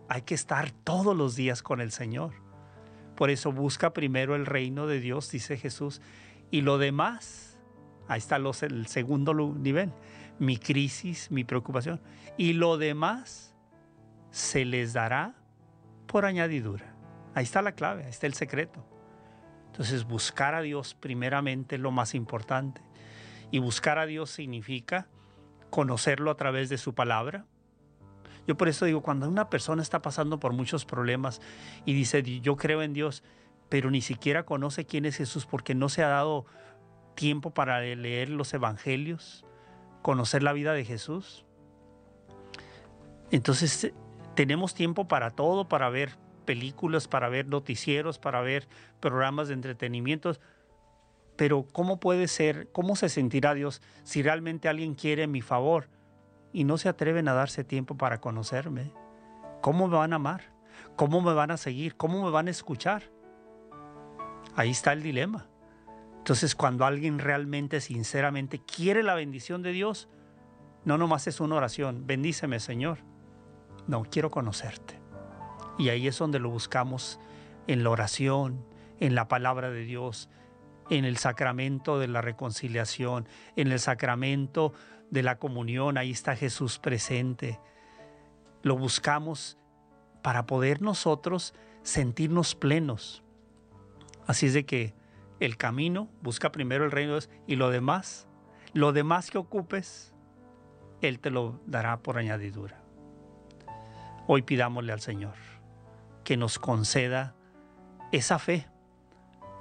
Hay 0.08 0.21
que 0.21 0.36
estar 0.36 0.71
todos 0.71 1.17
los 1.17 1.36
días 1.36 1.62
con 1.62 1.82
el 1.82 1.91
Señor. 1.91 2.32
Por 3.17 3.30
eso 3.30 3.52
busca 3.52 3.91
primero 3.91 4.36
el 4.36 4.45
reino 4.45 4.88
de 4.88 5.02
Dios, 5.02 5.30
dice 5.32 5.58
Jesús, 5.58 6.02
y 6.51 6.62
lo 6.62 6.77
demás, 6.77 7.60
ahí 8.07 8.19
está 8.19 8.38
el 8.38 8.88
segundo 8.88 9.33
nivel, 9.33 9.91
mi 10.39 10.57
crisis, 10.57 11.31
mi 11.31 11.43
preocupación. 11.43 12.01
Y 12.38 12.53
lo 12.53 12.77
demás 12.77 13.55
se 14.31 14.65
les 14.65 14.93
dará 14.93 15.36
por 16.07 16.25
añadidura. 16.25 16.95
Ahí 17.36 17.43
está 17.43 17.62
la 17.62 17.73
clave, 17.73 18.03
ahí 18.03 18.10
está 18.10 18.27
el 18.27 18.33
secreto. 18.33 18.86
Entonces 19.67 20.05
buscar 20.05 20.55
a 20.55 20.62
Dios 20.62 20.95
primeramente 20.95 21.75
es 21.75 21.81
lo 21.81 21.91
más 21.91 22.15
importante. 22.15 22.81
Y 23.51 23.60
buscar 23.60 23.99
a 23.99 24.05
Dios 24.05 24.29
significa 24.29 25.07
conocerlo 25.69 26.31
a 26.31 26.38
través 26.38 26.69
de 26.69 26.77
su 26.77 26.95
palabra. 26.95 27.45
Yo 28.47 28.55
por 28.55 28.69
eso 28.69 28.86
digo, 28.86 29.01
cuando 29.01 29.27
una 29.27 29.49
persona 29.49 29.81
está 29.81 30.01
pasando 30.01 30.39
por 30.39 30.53
muchos 30.53 30.86
problemas 30.86 31.41
y 31.86 31.93
dice, 31.93 32.23
yo 32.23 32.55
creo 32.55 32.81
en 32.81 32.93
Dios, 32.93 33.23
pero 33.69 33.91
ni 33.91 34.01
siquiera 34.01 34.43
conoce 34.43 34.86
quién 34.86 35.06
es 35.06 35.17
Jesús 35.17 35.45
porque 35.45 35.75
no 35.75 35.89
se 35.89 36.03
ha 36.03 36.08
dado 36.08 36.45
tiempo 37.15 37.53
para 37.53 37.82
leer 37.82 38.30
los 38.30 38.53
evangelios, 38.53 39.45
conocer 40.01 40.43
la 40.43 40.53
vida 40.53 40.73
de 40.73 40.86
Jesús. 40.86 41.45
Entonces 43.32 43.91
tenemos 44.36 44.73
tiempo 44.73 45.08
para 45.08 45.32
todo, 45.32 45.67
para 45.67 45.89
ver 45.89 46.12
películas, 46.45 47.08
para 47.08 47.27
ver 47.27 47.47
noticieros, 47.47 48.19
para 48.19 48.41
ver 48.41 48.67
programas 48.99 49.49
de 49.49 49.56
entretenimiento. 49.56 50.34
Pero 51.36 51.67
¿cómo 51.71 51.99
puede 51.99 52.27
ser, 52.27 52.71
cómo 52.71 52.95
se 52.95 53.10
sentirá 53.10 53.53
Dios 53.53 53.82
si 54.03 54.23
realmente 54.23 54.69
alguien 54.69 54.95
quiere 54.95 55.27
mi 55.27 55.41
favor 55.41 55.89
y 56.53 56.63
no 56.63 56.77
se 56.77 56.89
atreven 56.89 57.27
a 57.27 57.34
darse 57.34 57.63
tiempo 57.63 57.97
para 57.97 58.21
conocerme? 58.21 58.91
¿Cómo 59.62 59.88
me 59.88 59.97
van 59.97 60.13
a 60.13 60.17
amar? 60.17 60.53
¿Cómo 60.95 61.21
me 61.21 61.34
van 61.34 61.51
a 61.51 61.58
seguir? 61.58 61.97
¿Cómo 61.97 62.23
me 62.23 62.32
van 62.32 62.47
a 62.47 62.51
escuchar? 62.51 63.16
Ahí 64.57 64.71
está 64.71 64.91
el 64.91 65.03
dilema. 65.03 65.45
Entonces, 66.17 66.55
cuando 66.55 66.83
alguien 66.83 67.19
realmente, 67.19 67.79
sinceramente 67.79 68.59
quiere 68.59 69.03
la 69.03 69.13
bendición 69.13 69.61
de 69.61 69.71
Dios, 69.71 70.09
no 70.83 70.97
nomás 70.97 71.27
es 71.27 71.39
una 71.39 71.55
oración, 71.55 72.07
bendíceme 72.07 72.59
Señor. 72.59 72.97
No, 73.87 74.03
quiero 74.03 74.31
conocerte. 74.31 74.99
Y 75.77 75.89
ahí 75.89 76.07
es 76.07 76.17
donde 76.17 76.39
lo 76.39 76.49
buscamos 76.49 77.19
en 77.67 77.83
la 77.83 77.91
oración, 77.91 78.65
en 78.99 79.13
la 79.13 79.27
palabra 79.27 79.69
de 79.69 79.85
Dios, 79.85 80.27
en 80.89 81.05
el 81.05 81.17
sacramento 81.17 81.99
de 81.99 82.07
la 82.07 82.21
reconciliación, 82.21 83.27
en 83.55 83.71
el 83.71 83.79
sacramento 83.79 84.73
de 85.11 85.21
la 85.21 85.37
comunión. 85.37 85.99
Ahí 85.99 86.09
está 86.09 86.35
Jesús 86.35 86.79
presente. 86.79 87.59
Lo 88.63 88.75
buscamos 88.75 89.59
para 90.23 90.47
poder 90.47 90.81
nosotros 90.81 91.53
sentirnos 91.83 92.55
plenos. 92.55 93.23
Así 94.27 94.47
es 94.47 94.53
de 94.53 94.65
que 94.65 94.93
el 95.39 95.57
camino 95.57 96.09
busca 96.21 96.51
primero 96.51 96.83
el 96.83 96.91
reino 96.91 97.13
de 97.13 97.21
Dios 97.21 97.29
y 97.47 97.55
lo 97.55 97.69
demás, 97.69 98.27
lo 98.73 98.91
demás 98.91 99.31
que 99.31 99.37
ocupes, 99.37 100.13
Él 101.01 101.19
te 101.19 101.31
lo 101.31 101.61
dará 101.65 102.03
por 102.03 102.17
añadidura. 102.17 102.83
Hoy 104.27 104.41
pidámosle 104.41 104.91
al 104.91 104.99
Señor 104.99 105.35
que 106.25 106.35
nos 106.35 106.59
conceda 106.59 107.35
esa 108.11 108.37
fe 108.37 108.67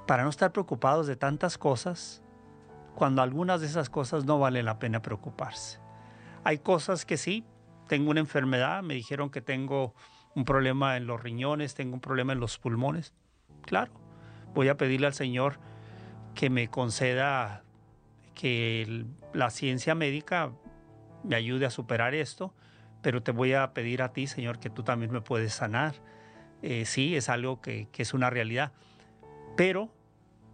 para 0.05 0.23
no 0.23 0.29
estar 0.29 0.51
preocupados 0.51 1.07
de 1.07 1.15
tantas 1.15 1.57
cosas 1.57 2.21
cuando 2.93 3.21
algunas 3.21 3.61
de 3.61 3.67
esas 3.67 3.89
cosas 3.89 4.25
no 4.25 4.37
vale 4.39 4.63
la 4.63 4.79
pena 4.79 5.01
preocuparse. 5.01 5.79
Hay 6.43 6.57
cosas 6.57 7.05
que 7.05 7.15
sí, 7.15 7.45
tengo 7.87 8.11
una 8.11 8.19
enfermedad, 8.19 8.83
me 8.83 8.95
dijeron 8.95 9.29
que 9.29 9.41
tengo 9.41 9.93
un 10.35 10.43
problema 10.43 10.97
en 10.97 11.07
los 11.07 11.21
riñones, 11.23 11.73
tengo 11.73 11.93
un 11.93 12.01
problema 12.01 12.33
en 12.33 12.39
los 12.39 12.57
pulmones. 12.57 13.13
Claro, 13.61 13.91
voy 14.53 14.69
a 14.69 14.77
pedirle 14.77 15.07
al 15.07 15.13
Señor 15.13 15.59
que 16.35 16.49
me 16.49 16.67
conceda 16.69 17.63
que 18.33 19.05
la 19.33 19.49
ciencia 19.49 19.95
médica 19.95 20.51
me 21.23 21.35
ayude 21.35 21.65
a 21.65 21.69
superar 21.69 22.13
esto, 22.13 22.53
pero 23.01 23.23
te 23.23 23.31
voy 23.31 23.53
a 23.53 23.73
pedir 23.73 24.01
a 24.01 24.13
ti, 24.13 24.27
Señor, 24.27 24.59
que 24.59 24.69
tú 24.69 24.83
también 24.83 25.11
me 25.11 25.21
puedes 25.21 25.53
sanar. 25.53 25.95
Eh, 26.61 26.85
sí, 26.85 27.15
es 27.15 27.29
algo 27.29 27.61
que, 27.61 27.87
que 27.91 28.03
es 28.03 28.13
una 28.13 28.29
realidad, 28.29 28.71
pero 29.55 29.91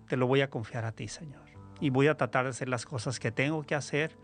te 0.08 0.17
lo 0.17 0.27
voy 0.27 0.41
a 0.41 0.49
confiar 0.49 0.86
a 0.86 0.91
ti, 0.91 1.08
Señor. 1.08 1.43
Y 1.79 1.89
voy 1.89 2.08
a 2.08 2.15
tratar 2.15 2.45
de 2.45 2.51
hacer 2.51 2.69
las 2.69 2.86
cosas 2.86 3.19
que 3.19 3.32
tengo 3.32 3.63
que 3.63 3.75
hacer 3.75 4.17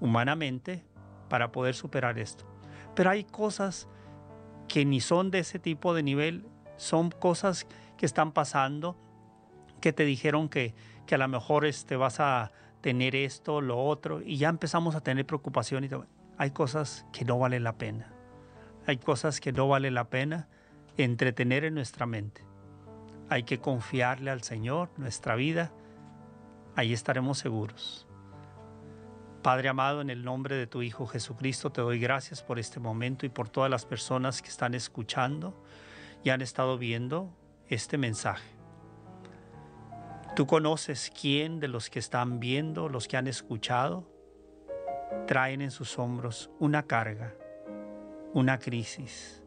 humanamente 0.00 0.84
para 1.28 1.52
poder 1.52 1.74
superar 1.74 2.18
esto. 2.18 2.46
Pero 2.94 3.10
hay 3.10 3.24
cosas 3.24 3.88
que 4.68 4.84
ni 4.84 5.00
son 5.00 5.30
de 5.30 5.40
ese 5.40 5.58
tipo 5.58 5.94
de 5.94 6.02
nivel, 6.02 6.46
son 6.76 7.10
cosas 7.10 7.66
que 7.96 8.06
están 8.06 8.32
pasando, 8.32 8.96
que 9.80 9.92
te 9.92 10.04
dijeron 10.04 10.48
que, 10.48 10.74
que 11.06 11.14
a 11.14 11.18
lo 11.18 11.28
mejor 11.28 11.64
este, 11.64 11.96
vas 11.96 12.20
a 12.20 12.52
tener 12.80 13.16
esto, 13.16 13.60
lo 13.60 13.82
otro, 13.82 14.22
y 14.22 14.36
ya 14.36 14.48
empezamos 14.48 14.94
a 14.94 15.00
tener 15.00 15.26
preocupación. 15.26 15.84
Y 15.84 15.90
hay 16.38 16.50
cosas 16.50 17.06
que 17.12 17.24
no 17.24 17.38
vale 17.38 17.60
la 17.60 17.76
pena. 17.76 18.12
Hay 18.86 18.98
cosas 18.98 19.40
que 19.40 19.52
no 19.52 19.68
vale 19.68 19.90
la 19.90 20.08
pena 20.10 20.48
entretener 20.96 21.64
en 21.64 21.74
nuestra 21.74 22.06
mente. 22.06 22.44
Hay 23.28 23.42
que 23.42 23.58
confiarle 23.58 24.30
al 24.30 24.42
Señor 24.42 24.90
nuestra 24.96 25.34
vida. 25.34 25.72
Ahí 26.76 26.92
estaremos 26.92 27.38
seguros. 27.38 28.06
Padre 29.42 29.68
amado, 29.68 30.00
en 30.00 30.10
el 30.10 30.24
nombre 30.24 30.56
de 30.56 30.66
tu 30.66 30.82
Hijo 30.82 31.06
Jesucristo, 31.06 31.70
te 31.70 31.80
doy 31.80 31.98
gracias 31.98 32.42
por 32.42 32.58
este 32.58 32.80
momento 32.80 33.26
y 33.26 33.28
por 33.28 33.48
todas 33.48 33.70
las 33.70 33.84
personas 33.84 34.42
que 34.42 34.48
están 34.48 34.74
escuchando 34.74 35.60
y 36.24 36.30
han 36.30 36.42
estado 36.42 36.78
viendo 36.78 37.32
este 37.68 37.98
mensaje. 37.98 38.56
Tú 40.34 40.46
conoces 40.46 41.10
quién 41.18 41.60
de 41.60 41.68
los 41.68 41.88
que 41.88 41.98
están 41.98 42.40
viendo, 42.40 42.88
los 42.88 43.08
que 43.08 43.16
han 43.16 43.26
escuchado, 43.26 44.06
traen 45.26 45.62
en 45.62 45.70
sus 45.70 45.98
hombros 45.98 46.50
una 46.58 46.82
carga, 46.82 47.34
una 48.34 48.58
crisis. 48.58 49.42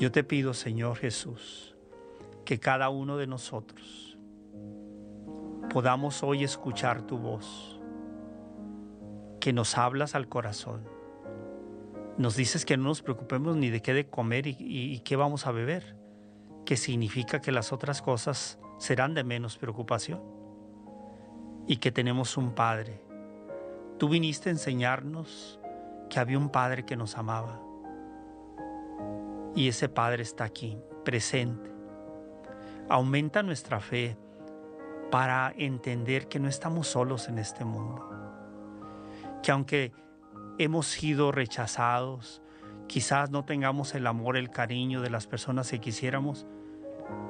Yo 0.00 0.10
te 0.10 0.24
pido, 0.24 0.54
Señor 0.54 0.96
Jesús, 0.96 1.76
que 2.44 2.58
cada 2.58 2.88
uno 2.88 3.16
de 3.16 3.26
nosotros 3.26 4.18
podamos 5.70 6.22
hoy 6.22 6.44
escuchar 6.44 7.02
tu 7.02 7.18
voz 7.18 7.80
que 9.40 9.52
nos 9.52 9.76
hablas 9.76 10.14
al 10.14 10.26
corazón. 10.28 10.88
Nos 12.16 12.34
dices 12.34 12.64
que 12.64 12.76
no 12.76 12.84
nos 12.84 13.02
preocupemos 13.02 13.56
ni 13.56 13.70
de 13.70 13.82
qué 13.82 13.92
de 13.92 14.06
comer 14.08 14.46
y, 14.46 14.98
qué 15.00 15.16
vamos 15.16 15.46
a 15.46 15.52
beber, 15.52 15.96
que 16.64 16.76
significa 16.76 17.40
que 17.40 17.52
las 17.52 17.72
otras 17.72 18.02
cosas 18.02 18.58
serán 18.78 19.14
de 19.14 19.24
menos 19.24 19.58
preocupación 19.58 20.22
y 21.66 21.76
que 21.76 21.92
tenemos 21.92 22.36
un 22.36 22.54
Padre. 22.54 23.02
Tú 23.98 24.08
viniste 24.08 24.48
a 24.48 24.52
enseñarnos 24.52 25.60
que 26.10 26.18
había 26.18 26.38
un 26.38 26.50
Padre 26.50 26.84
que 26.84 26.96
nos 26.96 27.16
amaba 27.16 27.60
y 29.54 29.68
ese 29.68 29.88
Padre 29.88 30.22
está 30.22 30.44
aquí, 30.44 30.78
presente. 31.04 31.70
Aumenta 32.88 33.42
nuestra 33.42 33.80
fe 33.80 34.16
para 35.10 35.54
entender 35.56 36.28
que 36.28 36.40
no 36.40 36.48
estamos 36.48 36.88
solos 36.88 37.28
en 37.28 37.38
este 37.38 37.64
mundo 37.64 38.14
que 39.44 39.52
aunque 39.52 39.92
hemos 40.58 40.86
sido 40.86 41.30
rechazados, 41.30 42.40
quizás 42.86 43.30
no 43.30 43.44
tengamos 43.44 43.94
el 43.94 44.06
amor, 44.06 44.36
el 44.36 44.50
cariño 44.50 45.00
de 45.00 45.10
las 45.10 45.26
personas 45.26 45.70
que 45.70 45.80
quisiéramos, 45.80 46.46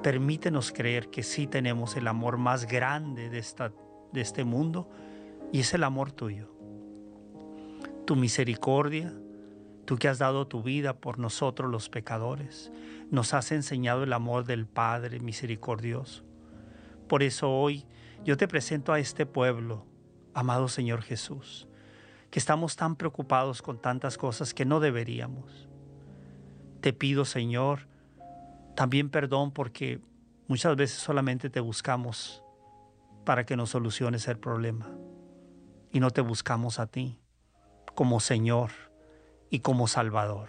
permítenos 0.03 0.73
creer 0.73 1.09
que 1.09 1.23
sí 1.23 1.47
tenemos 1.47 1.97
el 1.97 2.09
amor 2.09 2.37
más 2.37 2.67
grande 2.67 3.31
de, 3.31 3.39
esta, 3.39 3.73
de 4.13 4.21
este 4.21 4.45
mundo 4.45 4.89
y 5.53 5.61
es 5.61 5.75
el 5.75 5.85
amor 5.85 6.13
tuyo. 6.13 6.51
Tu 8.07 8.17
misericordia, 8.17 9.13
tú 9.85 9.97
que 9.97 10.09
has 10.09 10.19
dado 10.19 10.47
tu 10.47 10.63
vida 10.63 10.95
por 10.95 11.19
nosotros 11.19 11.71
los 11.71 11.89
pecadores, 11.89 12.71
nos 13.11 13.35
has 13.35 13.53
enseñado 13.53 14.03
el 14.03 14.13
amor 14.13 14.45
del 14.45 14.67
Padre 14.67 15.21
misericordioso. 15.21 16.25
Por 17.09 17.23
eso 17.23 17.51
hoy 17.51 17.87
yo 18.25 18.37
te 18.37 18.49
presento 18.49 18.93
a 18.93 18.99
este 18.99 19.27
pueblo, 19.27 19.87
amado 20.35 20.69
Señor 20.69 21.03
Jesús 21.03 21.69
que 22.35 22.41
estamos 22.41 22.75
tan 22.75 22.97
preocupados 22.97 23.63
con 23.63 23.79
tantas 23.79 24.19
cosas 24.19 24.55
que 24.55 24.65
no 24.65 24.81
deberíamos. 24.81 25.69
Te 26.81 26.93
pido, 26.93 27.25
Señor, 27.25 27.87
también 28.75 29.09
perdón 29.09 29.53
porque 29.53 30.01
muchas 30.49 30.75
veces 30.75 30.99
solamente 30.99 31.49
te 31.49 31.61
buscamos 31.61 32.43
para 33.25 33.47
que 33.47 33.55
nos 33.55 33.71
soluciones 33.71 34.27
el 34.27 34.37
problema 34.37 34.91
y 35.93 36.01
no 36.01 36.11
te 36.11 36.23
buscamos 36.23 36.81
a 36.81 36.89
ti 36.89 37.21
como 37.95 38.19
Señor 38.19 38.73
y 39.49 39.61
como 39.61 39.87
Salvador. 39.87 40.49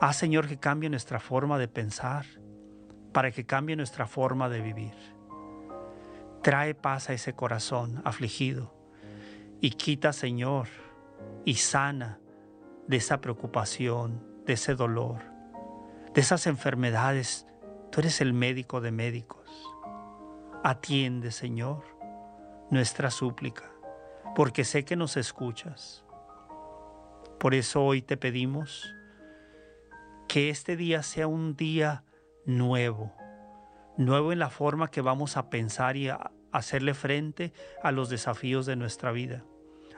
Haz, 0.00 0.16
Señor, 0.16 0.48
que 0.48 0.58
cambie 0.58 0.90
nuestra 0.90 1.20
forma 1.20 1.56
de 1.56 1.68
pensar 1.68 2.26
para 3.12 3.30
que 3.30 3.46
cambie 3.46 3.76
nuestra 3.76 4.08
forma 4.08 4.48
de 4.48 4.60
vivir. 4.60 4.94
Trae 6.42 6.74
paz 6.74 7.10
a 7.10 7.12
ese 7.12 7.32
corazón 7.32 8.02
afligido 8.04 8.75
y 9.60 9.70
quita, 9.70 10.12
Señor, 10.12 10.68
y 11.44 11.54
sana 11.54 12.20
de 12.86 12.96
esa 12.96 13.20
preocupación, 13.20 14.24
de 14.44 14.54
ese 14.54 14.74
dolor, 14.74 15.22
de 16.14 16.20
esas 16.20 16.46
enfermedades. 16.46 17.46
Tú 17.90 18.00
eres 18.00 18.20
el 18.20 18.32
médico 18.32 18.80
de 18.80 18.92
médicos. 18.92 19.50
Atiende, 20.62 21.30
Señor, 21.30 21.84
nuestra 22.70 23.10
súplica, 23.10 23.70
porque 24.34 24.64
sé 24.64 24.84
que 24.84 24.96
nos 24.96 25.16
escuchas. 25.16 26.04
Por 27.38 27.54
eso 27.54 27.84
hoy 27.84 28.02
te 28.02 28.16
pedimos 28.16 28.92
que 30.28 30.50
este 30.50 30.76
día 30.76 31.02
sea 31.02 31.28
un 31.28 31.56
día 31.56 32.04
nuevo, 32.44 33.12
nuevo 33.96 34.32
en 34.32 34.38
la 34.38 34.50
forma 34.50 34.90
que 34.90 35.00
vamos 35.00 35.36
a 35.36 35.48
pensar 35.50 35.96
y 35.96 36.08
a 36.08 36.32
hacerle 36.58 36.94
frente 36.94 37.52
a 37.82 37.92
los 37.92 38.08
desafíos 38.08 38.66
de 38.66 38.76
nuestra 38.76 39.12
vida, 39.12 39.44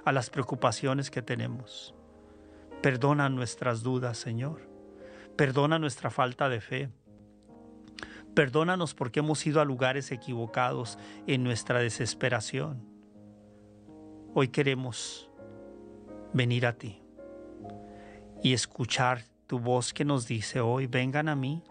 a 0.04 0.12
las 0.12 0.30
preocupaciones 0.30 1.10
que 1.10 1.22
tenemos. 1.22 1.94
Perdona 2.82 3.28
nuestras 3.28 3.82
dudas, 3.82 4.18
Señor. 4.18 4.68
Perdona 5.36 5.78
nuestra 5.78 6.10
falta 6.10 6.48
de 6.48 6.60
fe. 6.60 6.90
Perdónanos 8.34 8.94
porque 8.94 9.20
hemos 9.20 9.46
ido 9.46 9.60
a 9.60 9.64
lugares 9.64 10.12
equivocados 10.12 10.98
en 11.26 11.42
nuestra 11.42 11.80
desesperación. 11.80 12.82
Hoy 14.34 14.48
queremos 14.48 15.30
venir 16.32 16.66
a 16.66 16.74
ti 16.74 17.02
y 18.42 18.52
escuchar 18.52 19.22
tu 19.46 19.58
voz 19.58 19.92
que 19.92 20.04
nos 20.04 20.26
dice 20.28 20.60
hoy, 20.60 20.86
vengan 20.86 21.28
a 21.28 21.34
mí 21.34 21.62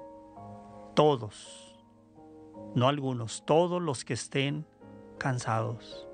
todos, 0.95 1.77
no 2.75 2.87
algunos, 2.87 3.45
todos 3.45 3.81
los 3.81 4.03
que 4.03 4.13
estén 4.13 4.65
cansados. 5.17 6.07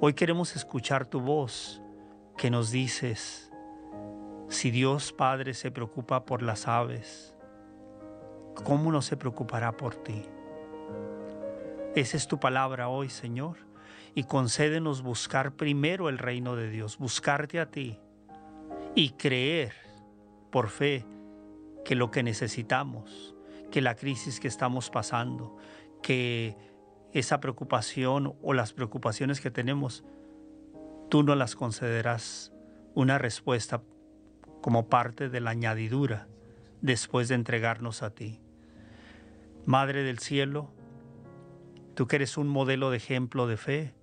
Hoy 0.00 0.14
queremos 0.14 0.56
escuchar 0.56 1.06
tu 1.06 1.20
voz 1.20 1.82
que 2.36 2.50
nos 2.50 2.70
dices, 2.70 3.50
si 4.48 4.70
Dios 4.70 5.12
Padre 5.12 5.54
se 5.54 5.70
preocupa 5.70 6.24
por 6.24 6.42
las 6.42 6.68
aves, 6.68 7.34
¿cómo 8.64 8.92
no 8.92 9.02
se 9.02 9.16
preocupará 9.16 9.76
por 9.76 9.94
ti? 9.96 10.24
Esa 11.94 12.16
es 12.16 12.28
tu 12.28 12.38
palabra 12.38 12.88
hoy, 12.88 13.08
Señor, 13.08 13.56
y 14.14 14.24
concédenos 14.24 15.02
buscar 15.02 15.52
primero 15.52 16.08
el 16.08 16.18
reino 16.18 16.56
de 16.56 16.70
Dios, 16.70 16.96
buscarte 16.98 17.60
a 17.60 17.70
ti 17.70 17.98
y 18.94 19.10
creer 19.10 19.74
por 20.50 20.68
fe 20.68 21.04
que 21.84 21.94
lo 21.94 22.10
que 22.10 22.22
necesitamos, 22.22 23.34
que 23.70 23.80
la 23.80 23.94
crisis 23.94 24.40
que 24.40 24.48
estamos 24.48 24.90
pasando, 24.90 25.56
que 26.02 26.56
esa 27.12 27.40
preocupación 27.40 28.34
o 28.42 28.52
las 28.52 28.72
preocupaciones 28.72 29.40
que 29.40 29.50
tenemos, 29.50 30.04
tú 31.08 31.22
no 31.22 31.34
las 31.34 31.56
concederás 31.56 32.52
una 32.94 33.18
respuesta 33.18 33.82
como 34.60 34.88
parte 34.88 35.28
de 35.28 35.40
la 35.40 35.50
añadidura 35.50 36.28
después 36.82 37.28
de 37.28 37.36
entregarnos 37.36 38.02
a 38.02 38.10
ti. 38.10 38.40
Madre 39.64 40.02
del 40.02 40.18
cielo, 40.18 40.70
tú 41.94 42.06
que 42.06 42.16
eres 42.16 42.36
un 42.36 42.48
modelo 42.48 42.90
de 42.90 42.98
ejemplo 42.98 43.46
de 43.46 43.56
fe, 43.56 43.94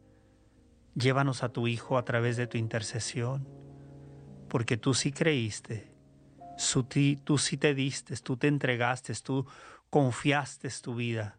llévanos 0.96 1.44
a 1.44 1.50
tu 1.50 1.68
Hijo 1.68 1.98
a 1.98 2.06
través 2.06 2.38
de 2.38 2.48
tu 2.48 2.58
intercesión, 2.58 3.48
porque 4.50 4.78
tú 4.78 4.94
sí 4.94 5.12
creíste, 5.12 5.91
tú 7.24 7.38
sí 7.38 7.58
te 7.58 7.74
diste, 7.76 8.15
tú 8.18 8.38
te 8.38 8.48
entregaste, 8.48 9.13
tú 9.15 9.46
confiaste 9.89 10.70
tu 10.82 10.96
vida 10.96 11.38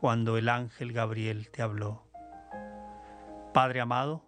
cuando 0.00 0.38
el 0.38 0.48
ángel 0.48 0.94
Gabriel 0.94 1.50
te 1.50 1.60
habló. 1.60 2.06
Padre 3.52 3.82
amado, 3.82 4.24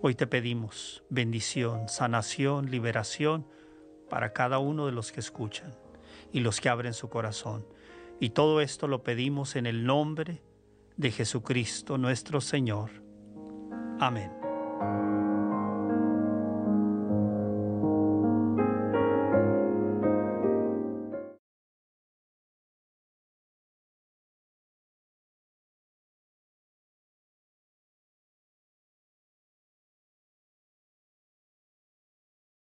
hoy 0.00 0.14
te 0.14 0.26
pedimos 0.26 1.04
bendición, 1.10 1.90
sanación, 1.90 2.70
liberación 2.70 3.46
para 4.08 4.32
cada 4.32 4.58
uno 4.58 4.86
de 4.86 4.92
los 4.92 5.12
que 5.12 5.20
escuchan 5.20 5.74
y 6.32 6.40
los 6.40 6.62
que 6.62 6.70
abren 6.70 6.94
su 6.94 7.10
corazón. 7.10 7.66
Y 8.20 8.30
todo 8.30 8.62
esto 8.62 8.88
lo 8.88 9.02
pedimos 9.02 9.54
en 9.54 9.66
el 9.66 9.84
nombre 9.84 10.40
de 10.96 11.10
Jesucristo 11.10 11.98
nuestro 11.98 12.40
Señor. 12.40 12.88
Amén. 14.00 14.32